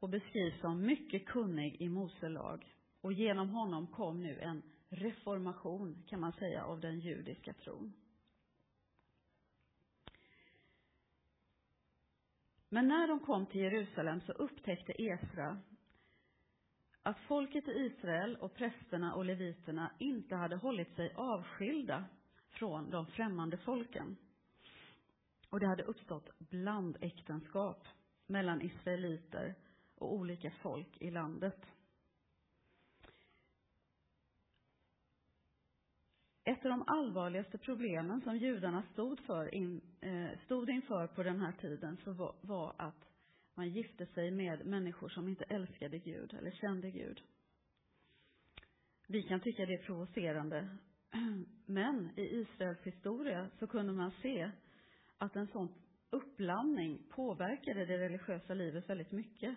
och 0.01 0.09
beskrivs 0.09 0.61
som 0.61 0.87
mycket 0.87 1.27
kunnig 1.27 1.77
i 1.81 1.89
Moselag. 1.89 2.75
Och 3.01 3.13
genom 3.13 3.49
honom 3.49 3.87
kom 3.87 4.23
nu 4.23 4.41
en 4.41 4.63
reformation, 4.89 6.05
kan 6.07 6.21
man 6.21 6.33
säga, 6.33 6.65
av 6.65 6.81
den 6.81 7.01
judiska 7.01 7.53
tron. 7.53 7.93
Men 12.69 12.89
när 12.89 13.09
de 13.09 13.21
kom 13.21 13.47
till 13.47 13.61
Jerusalem 13.61 14.21
så 14.21 14.33
upptäckte 14.33 15.03
Esra 15.03 15.59
att 17.03 17.21
folket 17.21 17.69
i 17.69 17.71
Israel 17.71 18.37
och 18.37 18.55
prästerna 18.55 19.15
och 19.15 19.25
leviterna 19.25 19.93
inte 19.99 20.37
hade 20.37 20.57
hållit 20.57 20.97
sig 20.97 21.13
avskilda 21.15 22.05
från 22.49 22.91
de 22.91 23.07
främmande 23.07 23.57
folken. 23.57 24.17
Och 25.55 25.61
det 25.61 25.67
hade 25.67 25.83
uppstått 25.83 26.39
blandäktenskap 26.39 27.89
mellan 28.27 28.63
israeliter 28.63 29.55
och 29.95 30.15
olika 30.15 30.51
folk 30.51 30.97
i 31.01 31.11
landet. 31.11 31.67
Ett 36.45 36.65
av 36.65 36.71
de 36.71 36.85
allvarligaste 36.87 37.59
problemen 37.59 38.21
som 38.21 38.37
judarna 38.37 38.83
stod, 38.93 39.21
för 39.21 39.55
in, 39.55 39.81
eh, 40.01 40.39
stod 40.45 40.71
inför 40.71 41.07
på 41.07 41.23
den 41.23 41.41
här 41.41 41.53
tiden 41.53 41.97
så 42.05 42.13
var, 42.13 42.35
var 42.41 42.75
att 42.79 43.09
man 43.55 43.69
gifte 43.69 44.07
sig 44.07 44.31
med 44.31 44.67
människor 44.67 45.09
som 45.09 45.29
inte 45.29 45.45
älskade 45.45 45.99
Gud 45.99 46.35
eller 46.35 46.51
kände 46.51 46.91
Gud. 46.91 47.23
Vi 49.09 49.23
kan 49.23 49.41
tycka 49.41 49.67
det 49.67 49.75
är 49.75 49.87
provocerande. 49.87 50.77
Men 51.67 52.11
i 52.17 52.23
Israels 52.23 52.83
historia 52.83 53.51
så 53.59 53.67
kunde 53.67 53.93
man 53.93 54.11
se 54.23 54.51
att 55.19 55.37
en 55.37 55.47
sån 55.47 55.69
uppblandning 56.11 57.03
påverkade 57.11 57.85
det 57.85 57.99
religiösa 57.99 58.55
livet 58.55 58.89
väldigt 58.91 59.13
mycket 59.13 59.57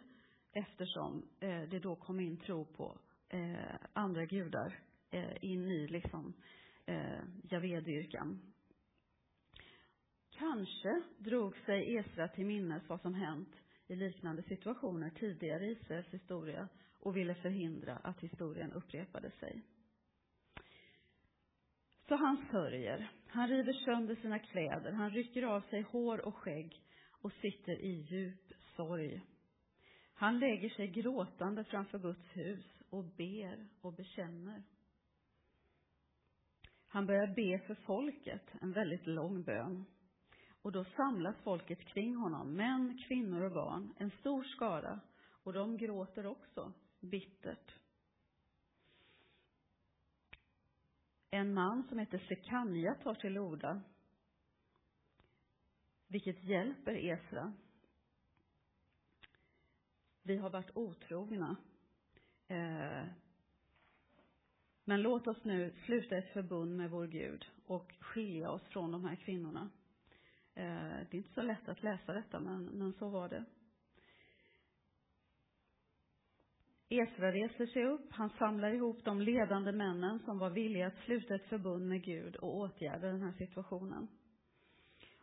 eftersom 0.52 1.30
eh, 1.40 1.62
det 1.62 1.80
då 1.80 1.96
kom 1.96 2.20
in 2.20 2.38
tro 2.38 2.66
på 2.66 2.98
eh, 3.30 3.76
andra 3.94 4.26
gudar 4.26 4.80
eh, 5.12 5.44
in 5.44 5.72
i 5.72 5.88
liksom 5.88 6.34
eh, 6.86 7.20
Javedyrkan. 7.44 8.54
Kanske 10.30 11.02
drog 11.18 11.58
sig 11.58 11.96
Esra 11.96 12.28
till 12.28 12.46
minnes 12.46 12.90
vad 12.90 13.02
som 13.02 13.14
hänt 13.14 13.56
i 13.88 13.96
liknande 13.96 14.44
situationer 14.44 15.10
tidigare 15.10 15.66
i 15.66 15.72
Israels 15.72 16.14
historia 16.14 16.68
och 17.00 17.18
ville 17.18 17.36
förhindra 17.36 17.96
att 17.96 18.20
historien 18.20 18.72
upprepade 18.72 19.32
sig. 19.32 19.64
Så 22.08 22.16
han 22.16 22.46
sörjer, 22.52 23.12
han 23.28 23.48
river 23.48 23.74
sönder 23.74 24.16
sina 24.16 24.40
kläder, 24.40 24.92
han 24.92 25.10
rycker 25.10 25.44
av 25.44 25.62
sig 25.62 25.82
hår 25.82 26.26
och 26.26 26.36
skägg 26.36 26.82
och 27.22 27.32
sitter 27.34 27.82
i 27.82 28.06
djup 28.10 28.54
sorg. 28.76 29.22
Han 30.14 30.40
lägger 30.40 30.70
sig 30.70 30.88
gråtande 30.88 31.64
framför 31.64 32.00
Guds 32.00 32.36
hus 32.36 32.66
och 32.90 33.04
ber 33.04 33.68
och 33.82 33.94
bekänner. 33.94 34.64
Han 36.88 37.06
börjar 37.06 37.28
be 37.28 37.60
för 37.68 37.76
folket, 37.76 38.44
en 38.62 38.72
väldigt 38.72 39.08
lång 39.08 39.44
bön. 39.44 39.86
Och 40.62 40.72
då 40.72 40.84
samlas 40.84 41.36
folket 41.44 41.80
kring 41.80 42.16
honom, 42.16 42.54
män, 42.54 43.02
kvinnor 43.08 43.42
och 43.42 43.52
barn, 43.52 43.94
en 43.98 44.12
stor 44.12 44.44
skara, 44.44 45.00
och 45.44 45.54
de 45.54 45.78
gråter 45.78 46.26
också, 46.26 46.74
bittert. 47.00 47.74
En 51.38 51.54
man 51.54 51.84
som 51.84 52.00
heter 52.00 52.18
Sekanja 52.18 52.96
tar 52.96 53.16
till 53.16 53.38
orda, 53.38 53.82
vilket 56.08 56.44
hjälper 56.44 56.96
Esra. 56.96 57.54
Vi 60.24 60.38
har 60.38 60.50
varit 60.50 60.78
otrogna. 60.78 61.56
Eh, 62.48 63.06
men 64.84 65.02
låt 65.02 65.28
oss 65.28 65.44
nu 65.44 65.74
sluta 65.86 66.18
ett 66.18 66.34
förbund 66.34 66.78
med 66.78 66.90
vår 66.90 67.08
Gud 67.08 67.46
och 67.66 67.94
skilja 68.00 68.52
oss 68.52 68.68
från 68.68 68.92
de 68.92 69.06
här 69.06 69.16
kvinnorna. 69.16 69.70
Eh, 70.54 70.98
det 71.10 71.14
är 71.14 71.16
inte 71.16 71.34
så 71.34 71.42
lätt 71.42 71.70
att 71.70 71.84
läsa 71.84 72.14
detta, 72.14 72.40
men, 72.40 72.66
men 72.66 72.94
så 72.94 73.10
var 73.10 73.30
det. 73.30 73.46
Esra 76.90 77.32
reser 77.32 77.66
sig 77.66 77.86
upp, 77.86 78.12
han 78.12 78.30
samlar 78.30 78.72
ihop 78.72 79.04
de 79.04 79.22
ledande 79.22 79.72
männen 79.72 80.20
som 80.20 80.40
var 80.40 80.50
villiga 80.50 80.88
att 80.88 80.98
sluta 81.06 81.36
ett 81.36 81.50
förbund 81.50 81.90
med 81.90 82.04
Gud 82.04 82.36
och 82.36 82.58
åtgärda 82.58 83.08
den 83.08 83.22
här 83.22 83.32
situationen. 83.32 84.08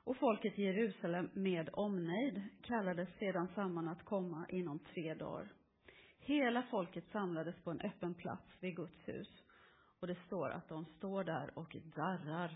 Och 0.05 0.17
folket 0.17 0.59
i 0.59 0.63
Jerusalem 0.63 1.31
med 1.33 1.71
omnejd 1.73 2.43
kallades 2.63 3.09
sedan 3.19 3.49
samman 3.55 3.89
att 3.89 4.05
komma 4.05 4.47
inom 4.49 4.79
tre 4.79 5.15
dagar. 5.15 5.53
Hela 6.19 6.63
folket 6.63 7.05
samlades 7.13 7.63
på 7.65 7.71
en 7.71 7.81
öppen 7.81 8.15
plats 8.15 8.57
vid 8.61 8.77
Guds 8.77 9.09
hus. 9.09 9.43
Och 10.01 10.07
det 10.07 10.19
står 10.27 10.51
att 10.51 10.69
de 10.69 10.85
står 10.85 11.25
där 11.25 11.59
och 11.59 11.77
darrar. 11.97 12.53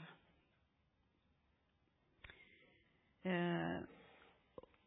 Eh, 3.22 3.82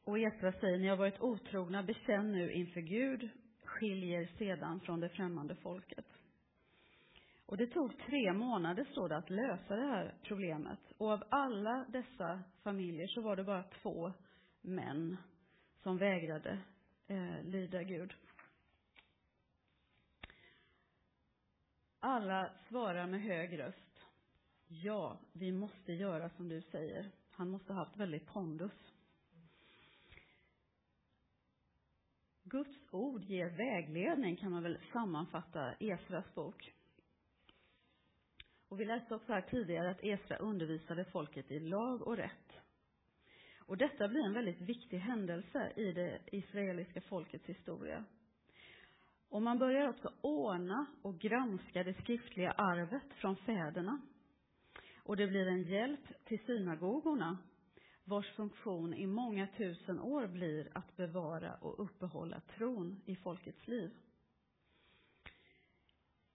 och 0.04 0.20
Esra 0.20 0.52
säger, 0.52 0.78
ni 0.78 0.88
har 0.88 0.98
varit 0.98 1.22
otrogna, 1.22 1.84
bekänn 1.84 2.32
nu 2.32 2.52
inför 2.52 2.82
Gud, 2.82 3.30
skiljer 3.72 4.30
sedan 4.38 4.80
från 4.80 5.00
det 5.00 5.10
främmande 5.10 5.56
folket. 5.56 6.06
Och 7.46 7.58
det 7.58 7.68
tog 7.68 7.98
tre 7.98 8.34
månader, 8.34 8.84
står 8.84 9.10
det, 9.10 9.18
att 9.18 9.30
lösa 9.30 9.76
det 9.76 9.88
här 9.88 10.14
problemet. 10.24 10.80
Och 10.98 11.12
av 11.12 11.24
alla 11.30 11.86
dessa 11.90 12.44
familjer 12.64 13.08
så 13.08 13.22
var 13.22 13.36
det 13.36 13.44
bara 13.44 13.64
två 13.64 14.14
män 14.62 15.18
som 15.84 15.98
vägrade 15.98 16.60
eh, 17.08 17.44
lyda 17.44 17.84
Gud. 17.84 18.14
Alla 22.00 22.52
svarar 22.68 23.08
med 23.08 23.22
hög 23.22 23.60
röst. 23.60 24.06
Ja, 24.68 25.20
vi 25.34 25.52
måste 25.52 25.94
göra 25.94 26.30
som 26.30 26.50
du 26.50 26.62
säger. 26.62 27.12
Han 27.32 27.50
måste 27.50 27.74
ha 27.74 27.80
haft 27.80 27.98
väldigt 27.98 28.26
pondus. 28.28 28.91
Guds 32.52 32.78
ord 32.92 33.24
ger 33.24 33.50
vägledning, 33.50 34.36
kan 34.36 34.52
man 34.52 34.64
väl 34.64 34.78
sammanfatta 34.94 35.74
Esras 35.80 36.36
bok. 36.36 36.74
Och 38.70 38.80
vi 38.80 38.86
läste 38.86 39.16
också 39.16 39.34
här 39.34 39.42
tidigare 39.42 39.92
att 39.92 40.04
Esra 40.04 40.36
undervisade 40.36 41.06
folket 41.06 41.52
i 41.52 41.60
lag 41.60 42.02
och 42.02 42.18
rätt. 42.18 42.52
Och 43.60 43.78
detta 43.78 44.08
blir 44.08 44.26
en 44.26 44.34
väldigt 44.34 44.62
viktig 44.62 44.98
händelse 44.98 45.72
i 45.76 45.92
det 45.92 46.20
israeliska 46.32 47.02
folkets 47.02 47.46
historia. 47.46 48.06
Och 49.30 49.42
man 49.42 49.60
börjar 49.60 49.90
också 49.90 50.14
ordna 50.22 50.86
och 51.02 51.20
granska 51.20 51.84
det 51.84 51.94
skriftliga 51.94 52.52
arvet 52.52 53.14
från 53.14 53.36
fäderna. 53.36 54.02
Och 55.04 55.18
det 55.18 55.28
blir 55.28 55.48
en 55.48 55.64
hjälp 55.64 56.26
till 56.26 56.46
synagogorna, 56.46 57.38
vars 58.12 58.32
funktion 58.32 58.94
i 58.94 59.08
många 59.08 59.48
tusen 59.48 60.00
år 60.00 60.28
blir 60.28 60.72
att 60.74 60.98
bevara 60.98 61.56
och 61.56 61.84
uppehålla 61.84 62.40
tron 62.40 63.02
i 63.06 63.16
folkets 63.16 63.68
liv. 63.68 63.92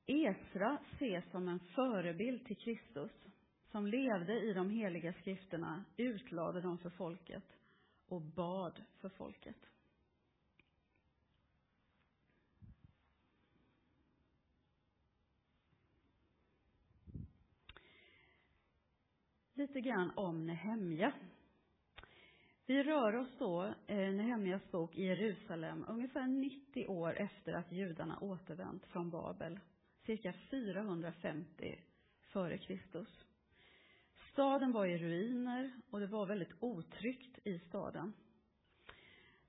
Esra 0.06 0.78
ses 0.94 1.30
som 1.30 1.48
en 1.48 1.58
förebild 1.58 2.46
till 2.46 2.56
Kristus, 2.56 3.12
som 3.70 3.86
levde 3.86 4.40
i 4.40 4.52
de 4.52 4.70
heliga 4.70 5.12
skrifterna, 5.12 5.84
utlade 5.96 6.60
dem 6.60 6.78
för 6.78 6.90
folket 6.90 7.58
och 8.06 8.20
bad 8.20 8.82
för 9.00 9.08
folket. 9.08 9.70
Lite 19.54 19.80
grann 19.80 20.12
om 20.16 20.46
Nehemja. 20.46 21.12
Vi 22.68 22.82
rör 22.82 23.16
oss 23.16 23.38
då, 23.38 23.64
eh, 23.86 24.12
Nehemjas 24.12 24.70
bok, 24.70 24.96
i 24.96 25.04
Jerusalem 25.04 25.84
ungefär 25.88 26.26
90 26.26 26.86
år 26.86 27.16
efter 27.16 27.52
att 27.52 27.72
judarna 27.72 28.18
återvänt 28.20 28.86
från 28.86 29.10
Babel 29.10 29.60
cirka 30.06 30.32
450 30.50 31.80
före 32.32 32.58
Kristus. 32.58 33.08
Staden 34.32 34.72
var 34.72 34.86
i 34.86 34.98
ruiner 34.98 35.72
och 35.90 36.00
det 36.00 36.06
var 36.06 36.26
väldigt 36.26 36.52
otryggt 36.60 37.46
i 37.46 37.58
staden. 37.58 38.12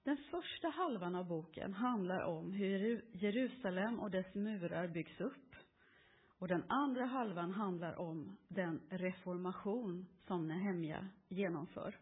Den 0.03 0.17
första 0.31 0.67
halvan 0.67 1.15
av 1.15 1.27
boken 1.27 1.73
handlar 1.73 2.23
om 2.23 2.51
hur 2.51 3.05
Jerusalem 3.13 3.99
och 3.99 4.11
dess 4.11 4.35
murar 4.35 4.87
byggs 4.87 5.21
upp. 5.21 5.55
Och 6.39 6.47
den 6.47 6.63
andra 6.67 7.05
halvan 7.05 7.51
handlar 7.51 7.99
om 7.99 8.37
den 8.47 8.81
reformation 8.89 10.07
som 10.27 10.47
Nehemja 10.47 11.07
genomför. 11.27 11.95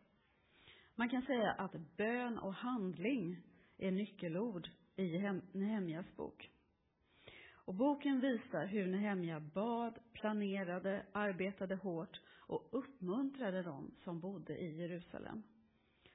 Man 0.95 1.10
kan 1.10 1.21
säga 1.21 1.51
att 1.51 1.97
bön 1.97 2.38
och 2.38 2.53
handling 2.53 3.38
är 3.77 3.91
nyckelord 3.91 4.69
i 4.95 5.19
Nehemjas 5.51 6.15
bok. 6.15 6.51
Och 7.51 7.75
boken 7.75 8.19
visar 8.19 8.65
hur 8.65 8.88
Nehemja 8.88 9.39
bad, 9.39 9.99
planerade, 10.13 11.05
arbetade 11.12 11.75
hårt 11.75 12.21
och 12.27 12.67
uppmuntrade 12.71 13.62
dem 13.62 13.91
som 14.03 14.19
bodde 14.19 14.58
i 14.58 14.81
Jerusalem. 14.81 15.43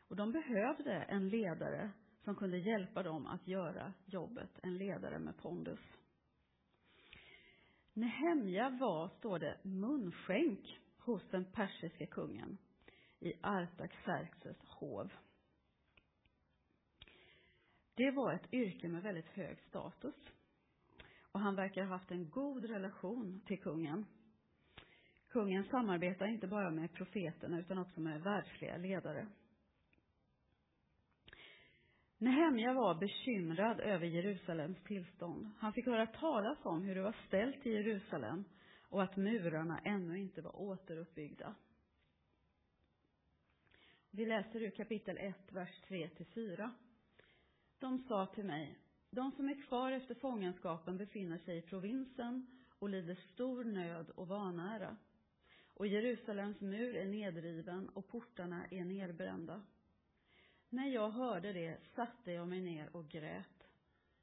Och 0.09 0.17
de 0.17 0.33
behövde 0.33 0.93
en 0.93 1.29
ledare 1.29 1.91
som 2.25 2.37
kunde 2.37 2.59
hjälpa 2.59 3.03
dem 3.03 3.27
att 3.27 3.49
göra 3.49 3.93
jobbet, 4.07 4.59
en 4.63 4.79
ledare 4.79 5.19
med 5.19 5.37
pondus. 5.37 5.81
Nehemja 7.93 8.71
var, 8.71 9.09
står 9.09 9.39
det, 9.39 9.57
munskänk 9.63 10.81
hos 10.99 11.29
den 11.31 11.45
persiska 11.45 12.07
kungen 12.07 12.59
i 13.21 13.33
Artaxerxes 13.43 14.57
hov. 14.67 15.13
Det 17.95 18.11
var 18.11 18.33
ett 18.33 18.53
yrke 18.53 18.89
med 18.89 19.03
väldigt 19.03 19.29
hög 19.29 19.61
status. 19.61 20.15
Och 21.33 21.41
han 21.41 21.55
verkar 21.55 21.83
ha 21.83 21.97
haft 21.97 22.11
en 22.11 22.31
god 22.31 22.65
relation 22.65 23.41
till 23.47 23.61
kungen. 23.61 24.07
Kungen 25.29 25.65
samarbetar 25.65 26.27
inte 26.27 26.47
bara 26.47 26.71
med 26.71 26.93
profeterna 26.93 27.59
utan 27.59 27.79
också 27.79 28.01
med 28.01 28.23
världsliga 28.23 28.77
ledare. 28.77 29.27
Nehemja 32.19 32.73
var 32.73 32.95
bekymrad 32.95 33.81
över 33.81 34.07
Jerusalems 34.07 34.83
tillstånd. 34.83 35.51
Han 35.59 35.73
fick 35.73 35.87
höra 35.87 36.07
talas 36.07 36.59
om 36.67 36.83
hur 36.83 36.95
det 36.95 37.03
var 37.03 37.17
ställt 37.27 37.67
i 37.67 37.71
Jerusalem 37.71 38.45
och 38.89 39.03
att 39.03 39.17
murarna 39.17 39.79
ännu 39.79 40.19
inte 40.19 40.43
var 40.43 40.61
återuppbyggda. 40.61 41.55
Vi 44.13 44.27
läser 44.27 44.63
ur 44.63 44.71
kapitel 44.71 45.19
1, 45.19 45.53
vers 45.53 45.83
3-4. 45.89 46.71
De 47.79 47.99
sa 47.99 48.27
till 48.27 48.45
mig, 48.45 48.79
de 49.11 49.33
som 49.33 49.49
är 49.49 49.63
kvar 49.63 49.93
efter 49.93 50.15
fångenskapen 50.15 50.97
befinner 50.97 51.39
sig 51.39 51.59
i 51.59 51.63
provinsen 51.63 52.47
och 52.79 52.89
lider 52.89 53.15
stor 53.15 53.65
nöd 53.65 54.11
och 54.11 54.29
vanära. 54.29 54.97
Och 55.75 55.87
Jerusalems 55.87 56.61
mur 56.61 56.97
är 56.97 57.05
nedriven 57.05 57.89
och 57.89 58.09
portarna 58.09 58.67
är 58.71 58.85
nedbrända. 58.85 59.63
När 60.69 60.87
jag 60.87 61.11
hörde 61.11 61.53
det 61.53 61.79
satte 61.95 62.33
jag 62.33 62.49
mig 62.49 62.61
ner 62.61 62.97
och 62.97 63.09
grät. 63.09 63.69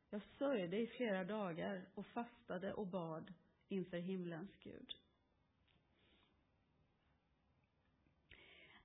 Jag 0.09 0.21
sörjde 0.21 0.77
i 0.77 0.87
flera 0.87 1.23
dagar 1.23 1.85
och 1.93 2.05
fastade 2.05 2.73
och 2.73 2.87
bad 2.87 3.33
inför 3.67 3.97
himlens 3.97 4.55
Gud. 4.55 5.06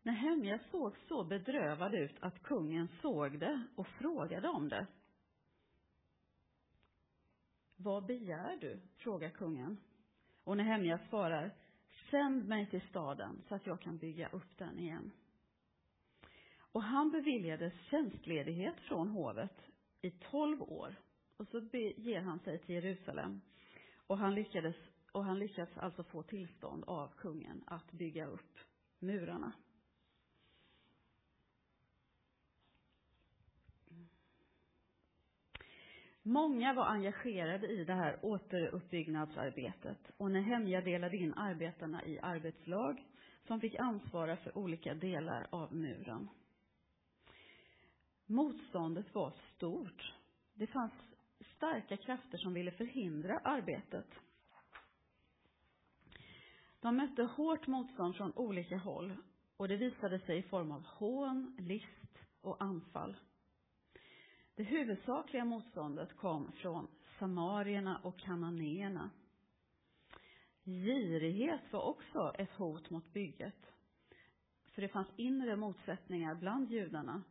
Nehemja 0.02 0.58
såg 0.58 0.96
så 0.98 1.24
bedrövad 1.24 1.94
ut 1.94 2.14
att 2.20 2.42
kungen 2.42 2.88
såg 2.88 3.38
det 3.38 3.62
och 3.76 3.86
frågade 3.86 4.48
om 4.48 4.68
det. 4.68 4.86
Vad 7.76 8.06
begär 8.06 8.56
du? 8.60 8.80
frågar 8.96 9.30
kungen. 9.30 9.76
Och 10.44 10.56
Nehemja 10.56 10.98
svarar, 10.98 11.54
sänd 12.10 12.48
mig 12.48 12.66
till 12.70 12.80
staden 12.80 13.42
så 13.48 13.54
att 13.54 13.66
jag 13.66 13.80
kan 13.80 13.98
bygga 13.98 14.28
upp 14.28 14.58
den 14.58 14.78
igen. 14.78 15.10
Och 16.56 16.82
han 16.82 17.10
beviljades 17.10 17.80
tjänstledighet 17.80 18.80
från 18.80 19.08
hovet 19.08 19.70
i 20.02 20.10
tolv 20.10 20.62
år. 20.62 20.94
Och 21.36 21.48
så 21.48 21.60
ger 21.96 22.20
han 22.20 22.38
sig 22.38 22.58
till 22.58 22.74
Jerusalem. 22.74 23.40
Och 23.96 24.18
han 24.18 24.34
lyckades, 24.34 24.76
och 25.12 25.24
han 25.24 25.38
lyckades 25.38 25.78
alltså 25.78 26.04
få 26.04 26.22
tillstånd 26.22 26.84
av 26.84 27.08
kungen 27.16 27.64
att 27.66 27.92
bygga 27.92 28.26
upp 28.26 28.58
murarna. 28.98 29.52
Många 36.22 36.72
var 36.74 36.84
engagerade 36.86 37.66
i 37.66 37.84
det 37.84 37.94
här 37.94 38.18
återuppbyggnadsarbetet 38.22 40.10
och 40.16 40.30
Nehemja 40.30 40.80
delade 40.80 41.16
in 41.16 41.34
arbetarna 41.34 42.04
i 42.04 42.18
arbetslag 42.18 43.06
som 43.46 43.60
fick 43.60 43.74
ansvara 43.74 44.36
för 44.36 44.58
olika 44.58 44.94
delar 44.94 45.46
av 45.50 45.74
muren. 45.74 46.28
Motståndet 48.26 49.14
var 49.14 49.32
stort. 49.54 50.14
Det 50.54 50.66
fanns 50.66 50.92
starka 51.56 51.96
krafter 51.96 52.38
som 52.38 52.54
ville 52.54 52.70
förhindra 52.70 53.38
arbetet. 53.38 54.06
De 56.80 56.96
mötte 56.96 57.22
hårt 57.22 57.66
motstånd 57.66 58.16
från 58.16 58.32
olika 58.36 58.76
håll 58.76 59.16
och 59.56 59.68
det 59.68 59.76
visade 59.76 60.18
sig 60.18 60.38
i 60.38 60.42
form 60.42 60.72
av 60.72 60.84
hån, 60.86 61.56
list 61.58 62.18
och 62.40 62.62
anfall. 62.62 63.16
Det 64.54 64.62
huvudsakliga 64.62 65.44
motståndet 65.44 66.16
kom 66.16 66.52
från 66.52 66.88
samarierna 67.18 67.98
och 67.98 68.18
kananéerna. 68.18 69.10
Girighet 70.64 71.72
var 71.72 71.82
också 71.82 72.32
ett 72.38 72.52
hot 72.52 72.90
mot 72.90 73.12
bygget. 73.12 73.72
För 74.74 74.82
det 74.82 74.88
fanns 74.88 75.08
inre 75.16 75.56
motsättningar 75.56 76.34
bland 76.34 76.70
judarna, 76.70 77.22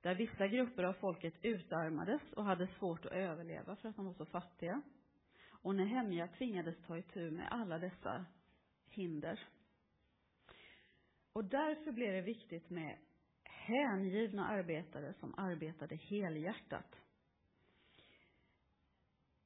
där 0.00 0.14
vissa 0.14 0.46
grupper 0.46 0.82
av 0.82 0.92
folket 0.92 1.34
utarmades 1.42 2.32
och 2.32 2.44
hade 2.44 2.66
svårt 2.66 3.06
att 3.06 3.12
överleva 3.12 3.76
för 3.76 3.88
att 3.88 3.96
de 3.96 4.06
var 4.06 4.14
så 4.14 4.26
fattiga. 4.26 4.82
Och 5.48 5.74
Nehemja 5.74 6.28
tvingades 6.28 6.76
ta 6.86 6.98
itu 6.98 7.30
med 7.30 7.48
alla 7.50 7.78
dessa 7.78 8.24
hinder. 8.88 9.48
Och 11.32 11.44
därför 11.44 11.92
blev 11.92 12.12
det 12.12 12.22
viktigt 12.22 12.70
med 12.70 12.98
hängivna 13.66 14.48
arbetare 14.48 15.14
som 15.20 15.34
arbetade 15.36 15.96
helhjärtat. 15.96 16.96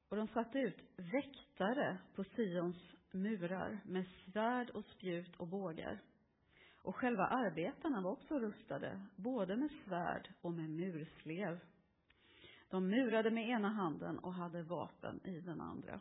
Och 0.08 0.16
de 0.16 0.28
satte 0.28 0.58
ut 0.58 0.78
väktare 0.96 1.98
på 2.14 2.24
Sions 2.24 2.76
murar 3.10 3.80
med 3.84 4.06
svärd 4.06 4.70
och 4.70 4.84
spjut 4.84 5.36
och 5.36 5.46
bågar. 5.48 6.00
Och 6.82 6.96
själva 6.96 7.26
arbetarna 7.26 8.00
var 8.00 8.10
också 8.10 8.38
rustade, 8.38 9.00
både 9.16 9.56
med 9.56 9.70
svärd 9.84 10.28
och 10.40 10.52
med 10.52 10.70
murslev. 10.70 11.60
De 12.68 12.88
murade 12.88 13.30
med 13.30 13.48
ena 13.48 13.68
handen 13.68 14.18
och 14.18 14.34
hade 14.34 14.62
vapen 14.62 15.20
i 15.24 15.40
den 15.40 15.60
andra. 15.60 16.00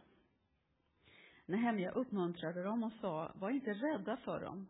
Nehemja 1.46 1.92
uppmuntrade 1.92 2.64
dem 2.64 2.84
och 2.84 2.94
sa, 3.02 3.32
var 3.36 3.50
inte 3.50 3.74
rädda 3.74 4.18
för 4.18 4.40
dem. 4.40 4.68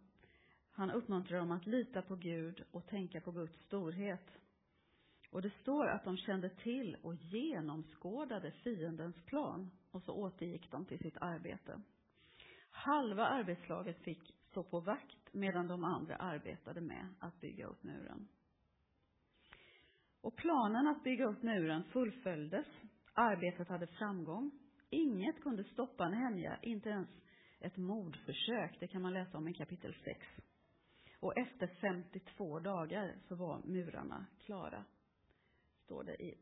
Han 0.80 0.92
uppmuntrar 0.92 1.40
dem 1.40 1.52
att 1.52 1.68
lita 1.68 2.02
på 2.02 2.16
Gud 2.16 2.64
och 2.72 2.88
tänka 2.88 3.22
på 3.22 3.32
Guds 3.32 3.66
storhet. 3.66 4.40
Och 5.32 5.42
det 5.42 5.50
står 5.62 5.88
att 5.88 6.04
de 6.04 6.18
kände 6.18 6.50
till 6.50 6.98
och 7.04 7.16
genomskådade 7.16 8.52
fiendens 8.52 9.16
plan 9.26 9.72
och 9.92 10.04
så 10.04 10.14
återgick 10.14 10.72
de 10.72 10.86
till 10.86 11.00
sitt 11.00 11.18
arbete. 11.18 11.82
Halva 12.70 13.26
arbetslaget 13.26 13.98
fick 13.98 14.36
stå 14.52 14.64
på 14.64 14.80
vakt 14.80 15.34
medan 15.34 15.68
de 15.68 15.84
andra 15.84 16.16
arbetade 16.16 16.82
med 16.82 17.08
att 17.20 17.42
bygga 17.42 17.68
upp 17.68 17.84
muren. 17.84 18.28
Och 20.22 20.36
planen 20.36 20.88
att 20.88 21.04
bygga 21.04 21.26
upp 21.26 21.44
muren 21.44 21.84
fullföljdes. 21.84 22.68
Arbetet 23.14 23.68
hade 23.68 23.88
framgång. 23.88 24.52
Inget 24.90 25.42
kunde 25.42 25.64
stoppa 25.64 26.10
Nehemja, 26.10 26.60
inte 26.62 26.90
ens 26.90 27.10
ett 27.60 27.78
mordförsök. 27.78 28.80
Det 28.80 28.88
kan 28.88 29.02
man 29.02 29.14
läsa 29.14 29.38
om 29.38 29.48
i 29.48 29.54
kapitel 29.54 29.96
6. 30.04 30.28
Och 31.20 31.38
efter 31.38 31.68
52 31.68 32.60
dagar 32.60 33.16
så 33.28 33.36
var 33.36 33.62
murarna 33.66 34.26
klara. 34.40 34.86
Står 35.84 36.04
det 36.04 36.24
i 36.24 36.38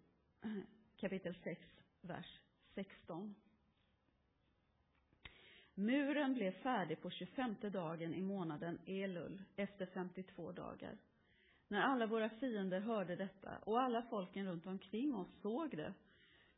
kapitel 0.97 1.35
6, 1.43 1.61
vers 2.01 2.39
16. 2.75 3.35
Muren 5.73 6.33
blev 6.33 6.51
färdig 6.51 7.01
på 7.01 7.09
25 7.09 7.55
dagen 7.61 8.13
i 8.13 8.21
månaden 8.21 8.79
Elul 8.85 9.43
efter 9.55 9.85
52 9.85 10.51
dagar. 10.51 10.97
När 11.67 11.81
alla 11.81 12.07
våra 12.07 12.29
fiender 12.29 12.79
hörde 12.79 13.15
detta 13.15 13.57
och 13.57 13.81
alla 13.81 14.01
folken 14.01 14.45
runt 14.45 14.67
omkring 14.67 15.15
oss 15.15 15.41
såg 15.41 15.77
det 15.77 15.93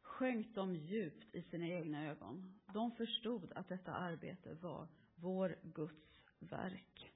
sjönk 0.01 0.55
de 0.55 0.75
djupt 0.75 1.35
i 1.35 1.41
sina 1.41 1.67
egna 1.67 2.07
ögon. 2.07 2.59
De 2.73 2.91
förstod 2.91 3.51
att 3.55 3.67
detta 3.67 3.93
arbete 3.93 4.53
var 4.53 4.87
vår 5.15 5.55
Guds 5.63 6.21
verk. 6.39 7.11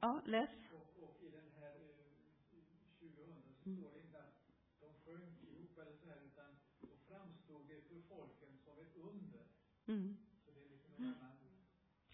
Ja, 0.00 0.20
läs. 0.24 0.50
Och, 0.72 1.02
och 1.02 1.22
i 1.22 1.30
den 1.30 1.50
här 1.60 1.74
eh, 1.74 2.58
2000 3.00 3.34
så 3.64 3.76
står 3.76 3.90
det 3.92 4.00
inte 4.00 4.18
att 4.18 4.34
de 4.80 4.86
sjönk 5.04 5.42
ihop 5.42 5.78
eller 5.78 5.96
så 5.96 6.06
här, 6.06 6.20
utan 6.26 6.56
då 6.80 6.88
framstod 7.08 7.68
det 7.68 7.80
för 7.88 8.00
folken 8.08 8.58
som 8.64 8.78
ett 8.78 8.96
under. 8.96 9.44
Mm. 9.86 10.16
Så 10.44 10.50
det 10.50 10.60
är 10.64 10.68
liksom 10.68 10.94
en 10.96 11.04
annan... 11.04 11.36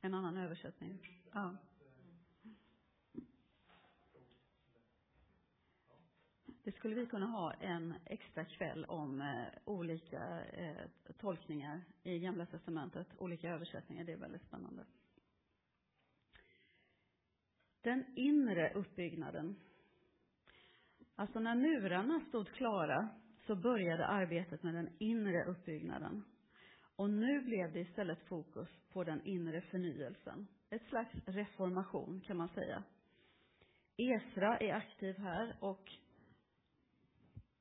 En 0.00 0.14
annan 0.14 0.36
översättning. 0.36 0.98
Ja. 1.32 1.56
Det 6.64 6.72
skulle 6.72 6.94
vi 6.94 7.06
kunna 7.06 7.26
ha 7.26 7.52
en 7.52 7.94
extra 8.04 8.44
kväll 8.44 8.84
om 8.84 9.20
eh, 9.20 9.44
olika 9.64 10.44
eh, 10.44 10.86
tolkningar 11.18 11.80
i 12.02 12.18
Gamla 12.18 12.46
Testamentet, 12.46 13.06
olika 13.18 13.50
översättningar. 13.50 14.04
Det 14.04 14.12
är 14.12 14.16
väldigt 14.16 14.42
spännande. 14.42 14.84
Den 17.84 18.04
inre 18.16 18.72
uppbyggnaden. 18.74 19.56
Alltså 21.14 21.40
när 21.40 21.54
murarna 21.54 22.20
stod 22.28 22.48
klara 22.48 23.08
så 23.46 23.56
började 23.56 24.06
arbetet 24.06 24.62
med 24.62 24.74
den 24.74 24.90
inre 24.98 25.44
uppbyggnaden. 25.44 26.24
Och 26.96 27.10
nu 27.10 27.40
blev 27.40 27.72
det 27.72 27.80
istället 27.80 28.28
fokus 28.28 28.68
på 28.92 29.04
den 29.04 29.26
inre 29.26 29.60
förnyelsen. 29.60 30.46
Ett 30.70 30.88
slags 30.88 31.14
reformation 31.26 32.20
kan 32.20 32.36
man 32.36 32.48
säga. 32.48 32.82
Esra 33.96 34.58
är 34.58 34.74
aktiv 34.74 35.18
här 35.18 35.56
och 35.60 35.90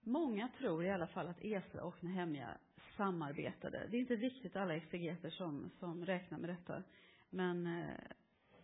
många 0.02 0.50
tror 0.58 0.86
i 0.86 0.92
alla 0.92 1.08
fall 1.08 1.28
att 1.28 1.44
Esra 1.44 1.84
och 1.84 2.04
Nehemja 2.04 2.58
samarbetade. 2.98 3.88
Det 3.92 3.98
är 3.98 4.02
inte 4.02 4.16
riktigt 4.16 4.56
alla 4.56 4.76
exegeter 4.76 5.30
som, 5.30 5.70
som 5.80 6.06
räknar 6.06 6.38
med 6.38 6.50
detta, 6.50 6.84
men 7.30 7.68
eh, 7.68 7.98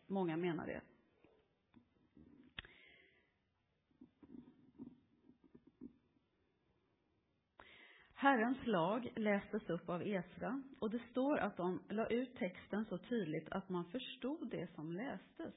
många 0.08 0.38
menar 0.38 0.66
det. 0.66 0.82
Herrens 8.22 8.66
lag 8.66 9.12
lästes 9.16 9.70
upp 9.70 9.90
av 9.90 10.04
Esra 10.08 10.62
och 10.80 10.90
det 10.90 11.00
står 11.12 11.38
att 11.38 11.58
de 11.58 11.82
la 11.90 12.08
ut 12.08 12.36
texten 12.36 12.86
så 12.86 12.98
tydligt 12.98 13.50
att 13.52 13.70
man 13.70 13.86
förstod 13.86 14.50
det 14.52 14.68
som 14.76 14.92
lästes. 14.92 15.54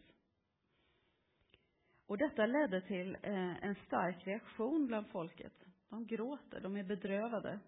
Och 2.06 2.18
detta 2.18 2.46
ledde 2.46 2.80
till 2.80 3.16
eh, 3.22 3.64
en 3.64 3.74
stark 3.74 4.26
reaktion 4.26 4.86
bland 4.86 5.08
folket. 5.08 5.52
De 5.88 6.06
gråter, 6.06 6.60
de 6.60 6.76
är 6.76 6.84
bedrövade. 6.84 7.60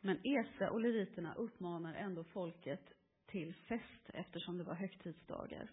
Men 0.00 0.18
Esra 0.24 0.70
och 0.70 0.80
leviterna 0.80 1.34
uppmanar 1.34 1.94
ändå 1.94 2.24
folket 2.24 2.92
till 3.26 3.54
fest 3.54 4.10
eftersom 4.14 4.58
det 4.58 4.64
var 4.64 4.74
högtidsdagar. 4.74 5.70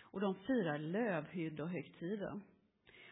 Och 0.00 0.20
de 0.20 0.34
firar 0.34 0.78
lövhyddohögtiden. 0.78 2.42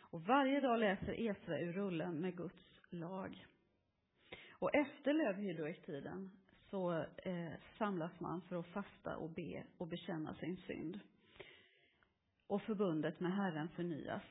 Och 0.00 0.22
varje 0.22 0.60
dag 0.60 0.78
läser 0.78 1.20
Esra 1.20 1.60
ur 1.60 1.72
rullen 1.72 2.20
med 2.20 2.36
Guds 2.36 2.80
lag. 2.90 3.46
Och 4.60 4.74
efter 4.74 5.12
lövhyddohögtiden 5.12 6.30
så 6.70 7.04
eh, 7.16 7.52
samlas 7.78 8.20
man 8.20 8.40
för 8.40 8.56
att 8.56 8.66
fasta 8.66 9.16
och 9.16 9.30
be 9.30 9.64
och 9.78 9.88
bekänna 9.88 10.34
sin 10.34 10.56
synd. 10.56 11.00
Och 12.46 12.62
förbundet 12.62 13.20
med 13.20 13.32
Herren 13.32 13.68
förnyas. 13.68 14.22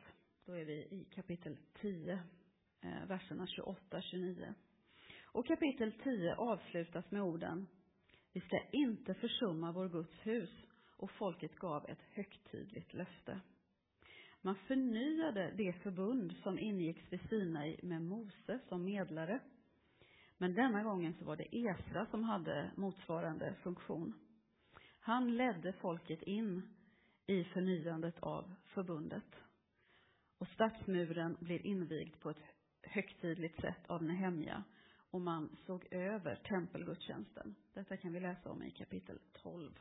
Då 0.46 0.54
är 0.54 0.66
vi 0.66 0.74
i 0.74 1.08
kapitel 1.16 1.58
10, 1.82 2.14
eh, 2.82 3.06
verserna 3.08 3.46
28-29. 3.46 4.54
Och 5.24 5.48
kapitel 5.48 5.92
10 6.04 6.36
avslutas 6.36 7.12
med 7.12 7.22
orden 7.22 7.68
Vi 8.34 8.42
ska 8.42 8.62
inte 8.72 9.14
försumma 9.14 9.72
vår 9.72 9.90
Guds 9.90 10.26
hus 10.26 10.50
och 10.98 11.12
folket 11.12 11.56
gav 11.56 11.86
ett 11.90 12.02
högtidligt 12.14 12.94
löfte. 12.94 13.42
Man 14.42 14.56
förnyade 14.56 15.54
det 15.58 15.74
förbund 15.74 16.36
som 16.44 16.60
ingicks 16.60 17.14
vid 17.14 17.30
Sinai 17.30 17.80
med 17.84 18.02
Mose 18.02 18.60
som 18.70 18.84
medlare. 18.86 19.40
Men 20.42 20.54
denna 20.54 20.84
gången 20.84 21.14
så 21.14 21.26
var 21.26 21.36
det 21.36 21.56
Esra 21.56 22.06
som 22.06 22.24
hade 22.24 22.72
motsvarande 22.76 23.56
funktion. 23.64 24.14
Han 25.00 25.38
ledde 25.38 25.74
folket 25.74 26.22
in 26.22 26.76
i 27.28 27.44
förnyandet 27.44 28.20
av 28.20 28.56
förbundet. 28.66 29.36
Och 30.38 30.48
stadsmuren 30.48 31.38
blir 31.40 31.66
invigd 31.66 32.20
på 32.20 32.30
ett 32.30 32.44
högtidligt 32.82 33.62
sätt 33.62 33.88
av 33.88 34.04
Nehemja 34.04 34.64
och 35.12 35.22
man 35.22 35.58
såg 35.66 35.88
över 35.92 36.36
tempelgudstjänsten. 36.36 37.56
Detta 37.74 37.98
kan 37.98 38.14
vi 38.14 38.20
läsa 38.20 38.50
om 38.50 38.64
i 38.64 38.72
kapitel 38.72 39.20
12. 39.34 39.72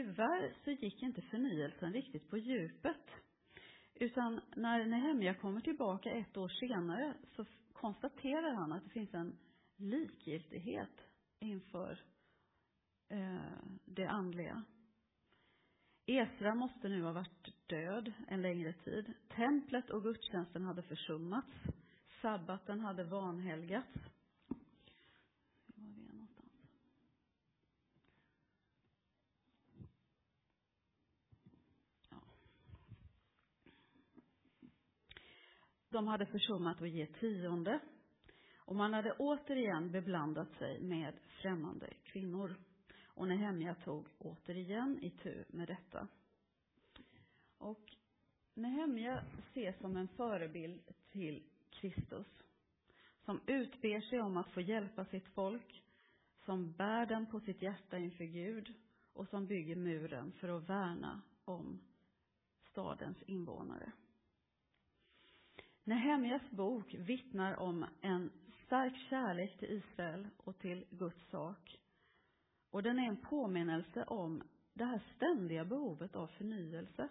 Tyvärr 0.00 0.54
så 0.64 0.70
gick 0.70 1.02
inte 1.02 1.22
förnyelsen 1.22 1.92
riktigt 1.92 2.30
på 2.30 2.38
djupet. 2.38 3.10
Utan 3.94 4.40
när 4.56 4.86
Nehemja 4.86 5.34
kommer 5.34 5.60
tillbaka 5.60 6.10
ett 6.10 6.36
år 6.36 6.48
senare 6.48 7.14
så 7.36 7.44
konstaterar 7.72 8.54
han 8.54 8.72
att 8.72 8.84
det 8.84 8.90
finns 8.90 9.14
en 9.14 9.36
likgiltighet 9.76 11.00
inför 11.40 12.04
eh, 13.08 13.40
det 13.84 14.06
andliga. 14.06 14.64
Esra 16.06 16.54
måste 16.54 16.88
nu 16.88 17.02
ha 17.02 17.12
varit 17.12 17.66
död 17.66 18.12
en 18.28 18.42
längre 18.42 18.72
tid. 18.72 19.12
Templet 19.28 19.90
och 19.90 20.02
gudstjänsten 20.02 20.64
hade 20.64 20.82
försummats. 20.82 21.52
Sabbaten 22.22 22.80
hade 22.80 23.04
vanhelgats. 23.04 24.09
De 36.00 36.08
hade 36.08 36.26
försummat 36.26 36.82
att 36.82 36.90
ge 36.90 37.06
tionde. 37.06 37.80
Och 38.56 38.76
man 38.76 38.94
hade 38.94 39.12
återigen 39.12 39.90
beblandat 39.90 40.52
sig 40.52 40.80
med 40.80 41.14
främmande 41.42 41.86
kvinnor. 42.02 42.56
Och 43.04 43.28
Nehemja 43.28 43.74
tog 43.74 44.06
återigen 44.18 44.98
i 45.02 45.10
tur 45.10 45.44
med 45.48 45.68
detta. 45.68 46.08
Och 47.58 47.96
Nehemja 48.54 49.24
ses 49.48 49.78
som 49.80 49.96
en 49.96 50.08
förebild 50.08 50.80
till 51.12 51.42
Kristus. 51.70 52.42
Som 53.24 53.40
utber 53.46 54.00
sig 54.00 54.20
om 54.20 54.36
att 54.36 54.50
få 54.50 54.60
hjälpa 54.60 55.04
sitt 55.04 55.28
folk. 55.28 55.82
Som 56.44 56.72
bär 56.72 57.06
den 57.06 57.26
på 57.26 57.40
sitt 57.40 57.62
hjärta 57.62 57.98
inför 57.98 58.24
Gud. 58.24 58.74
Och 59.12 59.28
som 59.28 59.46
bygger 59.46 59.76
muren 59.76 60.32
för 60.32 60.48
att 60.48 60.68
värna 60.68 61.22
om 61.44 61.80
stadens 62.70 63.22
invånare. 63.22 63.92
Nehemjas 65.84 66.50
bok 66.50 66.94
vittnar 66.94 67.56
om 67.56 67.86
en 68.00 68.30
stark 68.66 68.96
kärlek 68.96 69.58
till 69.58 69.70
Israel 69.70 70.28
och 70.36 70.58
till 70.58 70.86
Guds 70.90 71.30
sak. 71.30 71.78
Och 72.70 72.82
den 72.82 72.98
är 72.98 73.08
en 73.08 73.16
påminnelse 73.16 74.04
om 74.04 74.42
det 74.74 74.84
här 74.84 75.02
ständiga 75.16 75.64
behovet 75.64 76.16
av 76.16 76.26
förnyelse. 76.26 77.08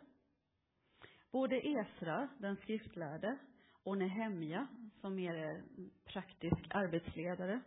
Både 1.32 1.68
Esra, 1.68 2.30
den 2.38 2.56
skriftlärde, 2.56 3.38
och 3.84 3.98
Nehemja, 3.98 4.68
som 5.02 5.16
mer 5.16 5.34
är 5.34 5.64
praktisk 6.04 6.68
arbetsledare, 6.70 7.62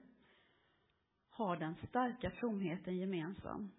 har 1.29 1.57
den 1.57 1.77
starka 1.89 2.31
fromheten 2.31 2.97
gemensam. 2.97 3.73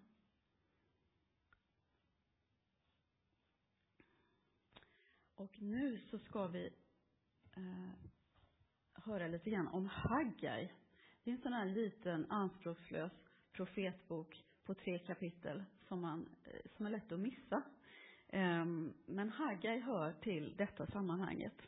Och 5.34 5.62
nu 5.62 5.98
så 5.98 6.18
ska 6.18 6.46
vi 6.46 6.70
eh, 7.56 7.90
höra 8.94 9.28
lite 9.28 9.50
grann 9.50 9.68
om 9.68 9.86
Haggai. 9.86 10.72
Det 11.24 11.30
är 11.30 11.34
en 11.34 11.42
sån 11.42 11.52
här 11.52 11.66
liten 11.66 12.30
anspråkslös 12.30 13.12
profetbok 13.52 14.44
på 14.64 14.74
tre 14.74 14.98
kapitel 14.98 15.64
som, 15.88 16.00
man, 16.00 16.28
eh, 16.44 16.70
som 16.76 16.86
är 16.86 16.90
lätt 16.90 17.12
att 17.12 17.20
missa. 17.20 17.62
Eh, 18.28 18.64
men 19.06 19.30
Haggai 19.30 19.80
hör 19.80 20.12
till 20.12 20.56
detta 20.56 20.86
sammanhanget. 20.86 21.62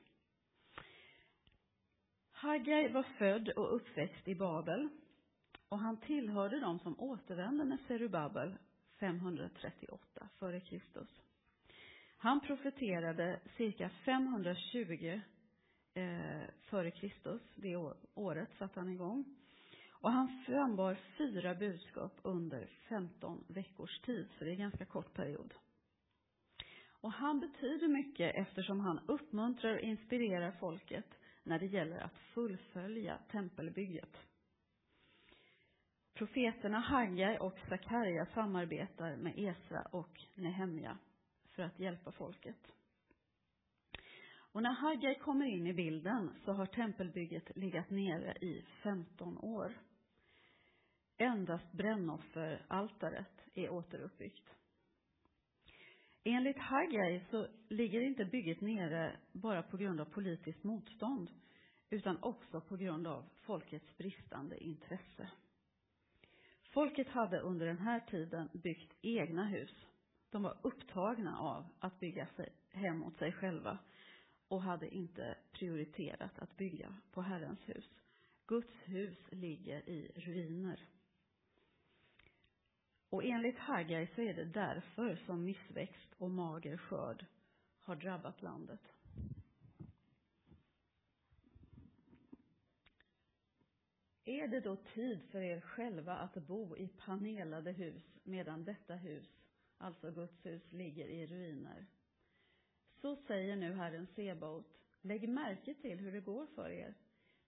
Haggai 2.31 2.93
var 2.93 3.03
född 3.03 3.49
och 3.49 3.75
uppväxt 3.77 4.29
i 4.29 4.35
Babel 4.35 4.89
och 5.69 5.79
han 5.79 5.97
tillhörde 5.97 6.61
dem 6.61 6.79
som 6.79 7.01
återvände 7.01 7.65
med 7.65 7.79
Serubabel 7.81 8.55
538 8.99 10.29
f.Kr. 10.41 11.07
Han 12.17 12.41
profeterade 12.41 13.41
cirka 13.57 13.89
520 13.89 15.21
eh, 15.97 16.43
före 16.61 16.91
Kristus, 16.91 17.43
det 17.55 17.77
året 18.15 18.49
satte 18.59 18.81
han 18.81 18.89
igång. 18.89 19.25
Och 19.91 20.13
han 20.13 20.43
frambar 20.47 20.97
fyra 21.19 21.55
budskap 21.55 22.13
under 22.23 22.67
15 22.89 23.45
veckors 23.49 24.01
tid, 24.01 24.29
så 24.39 24.45
det 24.45 24.51
är 24.51 24.53
en 24.53 24.59
ganska 24.59 24.85
kort 24.85 25.15
period. 25.15 25.55
Och 26.89 27.13
han 27.13 27.41
betyder 27.41 27.89
mycket 27.89 28.35
eftersom 28.35 28.81
han 28.81 29.01
uppmuntrar 29.07 29.75
och 29.75 29.81
inspirerar 29.81 30.51
folket 30.51 31.07
när 31.43 31.59
det 31.59 31.67
gäller 31.67 31.99
att 31.99 32.19
fullfölja 32.19 33.19
tempelbygget. 33.31 34.17
Profeterna 36.15 36.79
Haggai 36.79 37.39
och 37.39 37.59
Sakarja 37.69 38.27
samarbetar 38.27 39.17
med 39.17 39.33
Esra 39.37 39.83
och 39.83 40.21
Nehemja 40.35 40.99
för 41.51 41.63
att 41.63 41.81
hjälpa 41.81 42.13
folket. 42.13 42.76
Och 44.57 44.63
när 44.63 44.73
Haggai 44.73 45.15
kommer 45.15 45.47
in 45.47 45.67
i 45.67 45.73
bilden 45.73 46.31
så 46.45 46.53
har 46.53 46.67
tempelbygget 46.67 47.57
legat 47.57 47.91
nere 47.91 48.35
i 48.41 48.65
15 48.83 49.39
år. 49.39 49.73
Endast 51.17 51.73
brännofferaltaret 51.73 53.45
är 53.55 53.71
återuppbyggt. 53.71 54.55
Enligt 56.25 56.59
Haggai 56.59 57.21
så 57.31 57.47
ligger 57.69 58.01
inte 58.01 58.25
bygget 58.25 58.61
nere 58.61 59.17
bara 59.33 59.63
på 59.63 59.77
grund 59.77 60.01
av 60.01 60.05
politiskt 60.05 60.65
motstånd 60.65 61.31
utan 61.91 62.23
också 62.23 62.61
på 62.61 62.77
grund 62.77 63.07
av 63.07 63.25
folkets 63.41 63.97
bristande 63.97 64.65
intresse. 64.65 65.31
Folket 66.63 67.09
hade 67.09 67.41
under 67.41 67.67
den 67.67 67.79
här 67.79 68.01
tiden 68.01 68.49
byggt 68.53 68.93
egna 69.03 69.45
hus. 69.45 69.87
De 70.31 70.43
var 70.43 70.59
upptagna 70.63 71.39
av 71.39 71.67
att 71.79 72.01
bygga 72.01 72.27
sig 72.27 72.53
hem 72.71 73.05
åt 73.05 73.19
sig 73.19 73.33
själva 73.33 73.79
och 74.49 74.63
hade 74.63 74.95
inte 74.95 75.37
prioriterat 75.53 76.39
att 76.39 76.57
bygga 76.57 76.95
på 77.13 77.23
Herrens 77.23 77.69
hus. 77.69 77.95
Guds 78.47 78.75
hus 78.85 79.19
ligger 79.31 79.89
i 79.89 80.13
ruiner. 80.15 80.89
Och 83.11 83.25
enligt 83.25 83.59
Haggai 83.59 84.07
så 84.07 84.21
är 84.21 84.35
det 84.35 84.45
därför 84.45 85.17
som 85.17 85.45
missväxt 85.45 86.15
och 86.19 86.31
mager 86.31 86.77
skörd 86.77 87.27
har 87.81 87.97
drabbat 87.97 88.43
landet. 88.43 88.81
Är 94.25 94.49
det 94.49 94.61
då 94.61 94.77
tid 94.77 95.23
för 95.31 95.41
er 95.41 95.61
själva 95.61 96.17
att 96.17 96.35
bo 96.35 96.77
i 96.77 96.89
panelade 96.89 97.73
hus 97.73 98.19
medan 98.25 98.65
detta 98.65 98.95
hus, 98.95 99.41
alltså 99.79 100.11
Guds 100.11 100.47
hus, 100.47 100.73
ligger 100.73 101.07
i 101.07 101.27
ruiner? 101.27 101.87
Så 103.01 103.17
säger 103.17 103.57
nu 103.57 103.73
Herren 103.73 104.07
Sebaot, 104.07 104.81
lägg 105.01 105.29
märke 105.29 105.75
till 105.75 105.99
hur 105.99 106.13
det 106.13 106.21
går 106.21 106.47
för 106.47 106.71
er. 106.71 106.95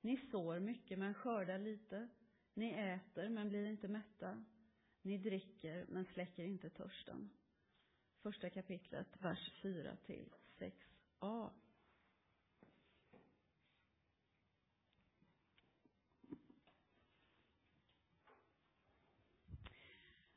Ni 0.00 0.16
sår 0.16 0.60
mycket 0.60 0.98
men 0.98 1.14
skördar 1.14 1.58
lite. 1.58 2.08
Ni 2.54 2.72
äter 2.72 3.28
men 3.28 3.48
blir 3.48 3.66
inte 3.66 3.88
mätta. 3.88 4.44
Ni 5.02 5.18
dricker 5.18 5.86
men 5.88 6.04
släcker 6.04 6.44
inte 6.44 6.70
törsten. 6.70 7.30
Första 8.22 8.50
kapitlet, 8.50 9.06
vers 9.20 9.52
4 9.62 9.96
till 9.96 10.34
6a. 10.58 11.50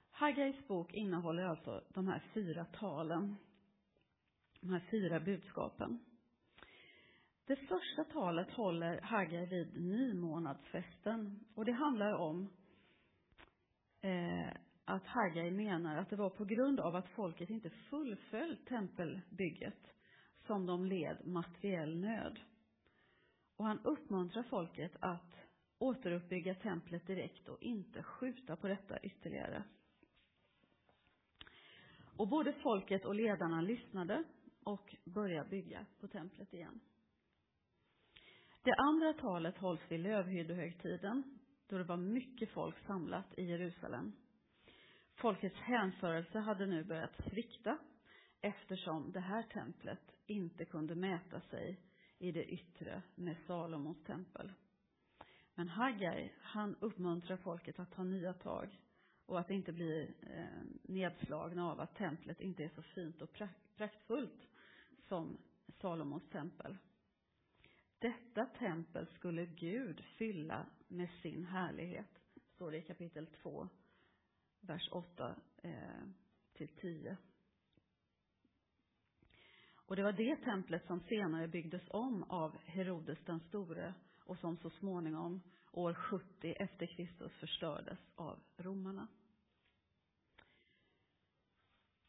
Haggais 0.10 0.68
bok 0.68 0.94
innehåller 0.94 1.44
alltså 1.44 1.84
de 1.90 2.08
här 2.08 2.24
fyra 2.34 2.66
talen, 2.66 3.36
de 4.62 4.74
här 4.74 4.84
fyra 4.92 5.20
budskapen. 5.20 6.00
Det 7.46 7.56
första 7.56 8.04
talet 8.04 8.52
håller 8.52 9.02
Haggai 9.02 9.46
vid 9.46 9.82
nymånadsfesten 9.82 11.40
och 11.56 11.66
det 11.66 11.72
handlar 11.72 12.14
om 12.14 12.50
eh, 14.02 14.50
att 14.86 15.08
Haggai 15.08 15.52
menar 15.52 15.98
att 15.98 16.10
det 16.10 16.16
var 16.16 16.30
på 16.30 16.46
grund 16.46 16.80
av 16.80 16.96
att 16.96 17.10
folket 17.10 17.50
inte 17.50 17.70
fullföljt 17.70 18.68
tempelbygget 18.68 19.94
som 20.48 20.66
de 20.66 20.86
led 20.86 21.18
materiell 21.28 22.00
nöd. 22.00 22.40
Och 23.58 23.66
han 23.66 23.80
uppmuntrar 23.84 24.44
folket 24.44 24.92
att 25.00 25.36
återuppbygga 25.78 26.56
templet 26.56 27.08
direkt 27.08 27.50
och 27.50 27.62
inte 27.62 28.04
skjuta 28.04 28.56
på 28.56 28.68
detta 28.68 29.00
ytterligare. 29.00 29.64
Och 32.18 32.28
både 32.28 32.54
folket 32.54 33.06
och 33.06 33.16
ledarna 33.16 33.62
lyssnade 33.62 34.24
och 34.64 34.96
börja 35.04 35.44
bygga 35.44 35.86
på 36.00 36.08
templet 36.08 36.54
igen. 36.54 36.80
Det 38.64 38.74
andra 38.74 39.14
talet 39.14 39.58
hålls 39.58 39.82
vid 39.90 40.00
lövhyddehögtiden, 40.00 41.40
då 41.68 41.78
det 41.78 41.84
var 41.84 41.98
mycket 41.98 42.50
folk 42.50 42.76
samlat 42.88 43.38
i 43.38 43.44
Jerusalem. 43.44 44.14
Folkets 45.16 45.56
hänförelse 45.56 46.40
hade 46.40 46.66
nu 46.66 46.84
börjat 46.84 47.30
svikta 47.30 47.78
eftersom 48.42 49.12
det 49.12 49.20
här 49.20 49.44
templet 49.44 50.16
inte 50.26 50.66
kunde 50.66 50.96
mäta 50.96 51.42
sig 51.42 51.80
i 52.18 52.32
det 52.32 52.46
yttre 52.46 53.02
med 53.16 53.38
Salomos 53.48 54.04
tempel. 54.04 54.52
Men 55.56 55.70
Haggai, 55.70 56.32
han 56.42 56.76
uppmuntrar 56.80 57.38
folket 57.38 57.80
att 57.80 57.92
ta 57.92 58.04
nya 58.04 58.34
tag 58.34 58.80
och 59.26 59.40
att 59.40 59.50
inte 59.50 59.72
bli 59.72 60.14
eh, 60.22 60.64
nedslagna 60.84 61.72
av 61.72 61.80
att 61.80 61.96
templet 61.96 62.42
inte 62.42 62.64
är 62.64 62.70
så 62.70 62.82
fint 62.82 63.22
och 63.22 63.40
praktfullt 63.78 64.51
som 65.12 65.38
Salomos 65.82 66.30
tempel. 66.30 66.78
Detta 68.00 68.46
tempel 68.46 69.08
skulle 69.08 69.46
Gud 69.46 70.04
fylla 70.18 70.66
med 70.88 71.10
sin 71.22 71.46
härlighet, 71.46 72.20
står 72.56 72.72
det 72.72 72.78
i 72.78 72.82
kapitel 72.82 73.28
2, 73.28 73.70
vers 74.62 74.90
8 74.92 75.36
eh, 75.64 75.72
till 76.54 76.68
10. 76.68 77.18
Och 79.76 79.96
det 79.96 80.04
var 80.04 80.12
det 80.12 80.36
templet 80.36 80.88
som 80.88 81.00
senare 81.00 81.48
byggdes 81.48 81.84
om 81.90 82.24
av 82.24 82.58
Herodes 82.58 83.20
den 83.26 83.40
store 83.40 83.94
och 84.26 84.38
som 84.38 84.58
så 84.58 84.70
småningom, 84.70 85.42
år 85.72 85.94
70 85.94 86.54
efter 86.54 86.86
Kristus, 86.86 87.32
förstördes 87.32 88.00
av 88.16 88.40
romarna. 88.58 89.08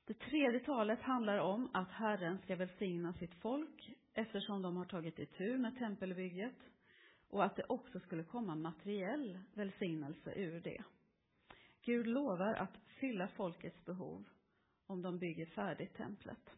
Det 0.04 0.14
tredje 0.14 0.60
talet 0.60 1.02
handlar 1.02 1.38
om 1.38 1.70
att 1.72 1.90
Herren 1.90 2.38
ska 2.38 2.56
välsigna 2.56 3.12
sitt 3.12 3.34
folk 3.34 3.96
eftersom 4.14 4.62
de 4.62 4.76
har 4.76 4.84
tagit 4.84 5.18
itu 5.18 5.58
med 5.58 5.78
tempelbygget 5.78 6.56
och 7.28 7.44
att 7.44 7.56
det 7.56 7.64
också 7.68 8.00
skulle 8.00 8.24
komma 8.24 8.54
materiell 8.54 9.38
välsignelse 9.54 10.32
ur 10.36 10.60
det. 10.60 10.84
Gud 11.82 12.06
lovar 12.06 12.54
att 12.54 12.76
fylla 13.00 13.28
folkets 13.28 13.84
behov 13.84 14.24
om 14.86 15.02
de 15.02 15.18
bygger 15.18 15.46
färdigt 15.46 15.94
templet. 15.94 16.50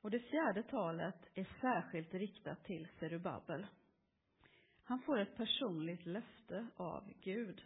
Och 0.00 0.10
det 0.10 0.20
fjärde 0.20 0.62
talet 0.62 1.28
är 1.34 1.48
särskilt 1.60 2.14
riktat 2.14 2.64
till 2.64 2.88
Serubabel. 2.98 3.66
Han 4.84 5.02
får 5.02 5.18
ett 5.18 5.36
personligt 5.36 6.06
löfte 6.06 6.66
av 6.76 7.12
Gud. 7.20 7.62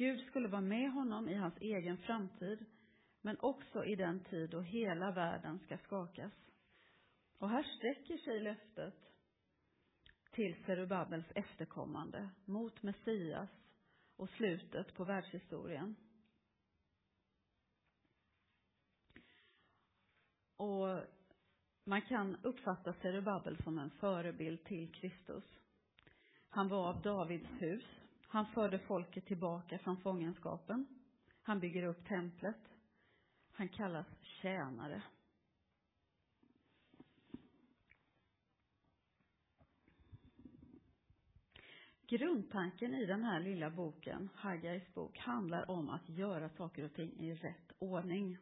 Gud 0.00 0.20
skulle 0.26 0.48
vara 0.48 0.60
med 0.60 0.92
honom 0.92 1.28
i 1.28 1.34
hans 1.34 1.54
egen 1.60 1.98
framtid, 1.98 2.66
men 3.20 3.36
också 3.40 3.84
i 3.84 3.96
den 3.96 4.24
tid 4.24 4.50
då 4.50 4.60
hela 4.60 5.10
världen 5.10 5.58
ska 5.58 5.78
skakas. 5.78 6.32
Och 7.38 7.50
här 7.50 7.62
sträcker 7.62 8.18
sig 8.18 8.40
löftet 8.40 8.94
till 10.30 10.64
Serubabels 10.64 11.26
efterkommande, 11.34 12.30
mot 12.44 12.82
Messias 12.82 13.50
och 14.16 14.28
slutet 14.30 14.94
på 14.94 15.04
världshistorien. 15.04 15.96
Och 20.56 21.02
man 21.84 22.02
kan 22.02 22.36
uppfatta 22.42 22.92
Serubabel 22.92 23.62
som 23.62 23.78
en 23.78 23.90
förebild 23.90 24.64
till 24.64 24.92
Kristus. 24.92 25.44
Han 26.48 26.68
var 26.68 26.88
av 26.88 27.02
Davids 27.02 27.50
hus. 27.62 27.84
Han 28.32 28.46
förde 28.46 28.78
folket 28.78 29.26
tillbaka 29.26 29.78
från 29.78 29.96
fångenskapen. 29.96 30.86
Han 31.42 31.60
bygger 31.60 31.82
upp 31.82 32.04
templet. 32.04 32.56
Han 33.52 33.68
kallas 33.68 34.06
tjänare. 34.22 35.02
Grundtanken 42.06 42.94
i 42.94 43.06
den 43.06 43.24
här 43.24 43.40
lilla 43.40 43.70
boken, 43.70 44.28
Haggais 44.34 44.94
bok, 44.94 45.18
handlar 45.18 45.70
om 45.70 45.88
att 45.88 46.08
göra 46.08 46.48
saker 46.48 46.84
och 46.84 46.94
ting 46.94 47.12
i 47.18 47.34
rätt 47.34 47.72
ordning. 47.78 48.38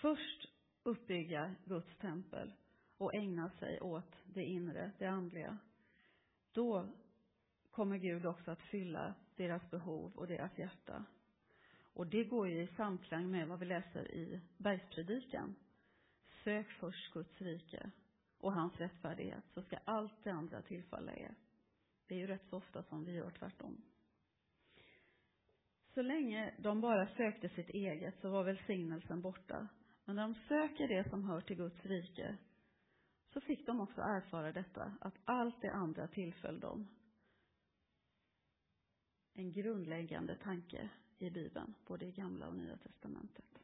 Först 0.00 0.48
uppbygga 0.82 1.54
Guds 1.64 1.96
tempel 1.96 2.52
och 2.96 3.14
ägna 3.14 3.50
sig 3.50 3.80
åt 3.80 4.16
det 4.24 4.44
inre, 4.44 4.92
det 4.98 5.06
andliga. 5.06 5.58
Då 6.52 6.86
kommer 7.72 7.96
Gud 7.96 8.26
också 8.26 8.50
att 8.50 8.62
fylla 8.62 9.14
deras 9.36 9.70
behov 9.70 10.12
och 10.16 10.26
deras 10.26 10.58
hjärta. 10.58 11.04
Och 11.94 12.06
det 12.06 12.24
går 12.24 12.48
ju 12.48 12.62
i 12.62 12.66
samklang 12.66 13.30
med 13.30 13.48
vad 13.48 13.58
vi 13.58 13.66
läser 13.66 14.14
i 14.14 14.40
Bergspredikan. 14.56 15.54
Sök 16.44 16.70
först 16.70 17.12
Guds 17.12 17.40
rike 17.40 17.90
och 18.38 18.52
hans 18.52 18.76
rättfärdighet, 18.76 19.44
så 19.54 19.62
ska 19.62 19.76
allt 19.84 20.24
det 20.24 20.30
andra 20.30 20.62
tillfalla 20.62 21.12
er. 21.12 21.34
Det 22.06 22.14
är 22.14 22.18
ju 22.18 22.26
rätt 22.26 22.48
så 22.50 22.56
ofta 22.56 22.82
som 22.82 23.04
vi 23.04 23.12
gör 23.12 23.30
tvärtom. 23.30 23.82
Så 25.94 26.02
länge 26.02 26.54
de 26.58 26.80
bara 26.80 27.06
sökte 27.06 27.48
sitt 27.48 27.70
eget 27.70 28.20
så 28.20 28.30
var 28.30 28.44
välsignelsen 28.44 29.20
borta. 29.20 29.68
Men 30.04 30.16
när 30.16 30.22
de 30.22 30.34
söker 30.34 30.88
det 30.88 31.10
som 31.10 31.24
hör 31.24 31.40
till 31.40 31.56
Guds 31.56 31.84
rike 31.84 32.36
så 33.32 33.40
fick 33.40 33.66
de 33.66 33.80
också 33.80 34.00
erfara 34.00 34.52
detta, 34.52 34.92
att 35.00 35.14
allt 35.24 35.60
det 35.60 35.72
andra 35.72 36.08
tillföll 36.08 36.60
dem. 36.60 36.88
En 39.34 39.52
grundläggande 39.52 40.34
tanke 40.34 40.90
i 41.18 41.30
Bibeln, 41.30 41.74
både 41.86 42.06
i 42.06 42.12
Gamla 42.12 42.48
och 42.48 42.56
Nya 42.56 42.76
testamentet. 42.76 43.61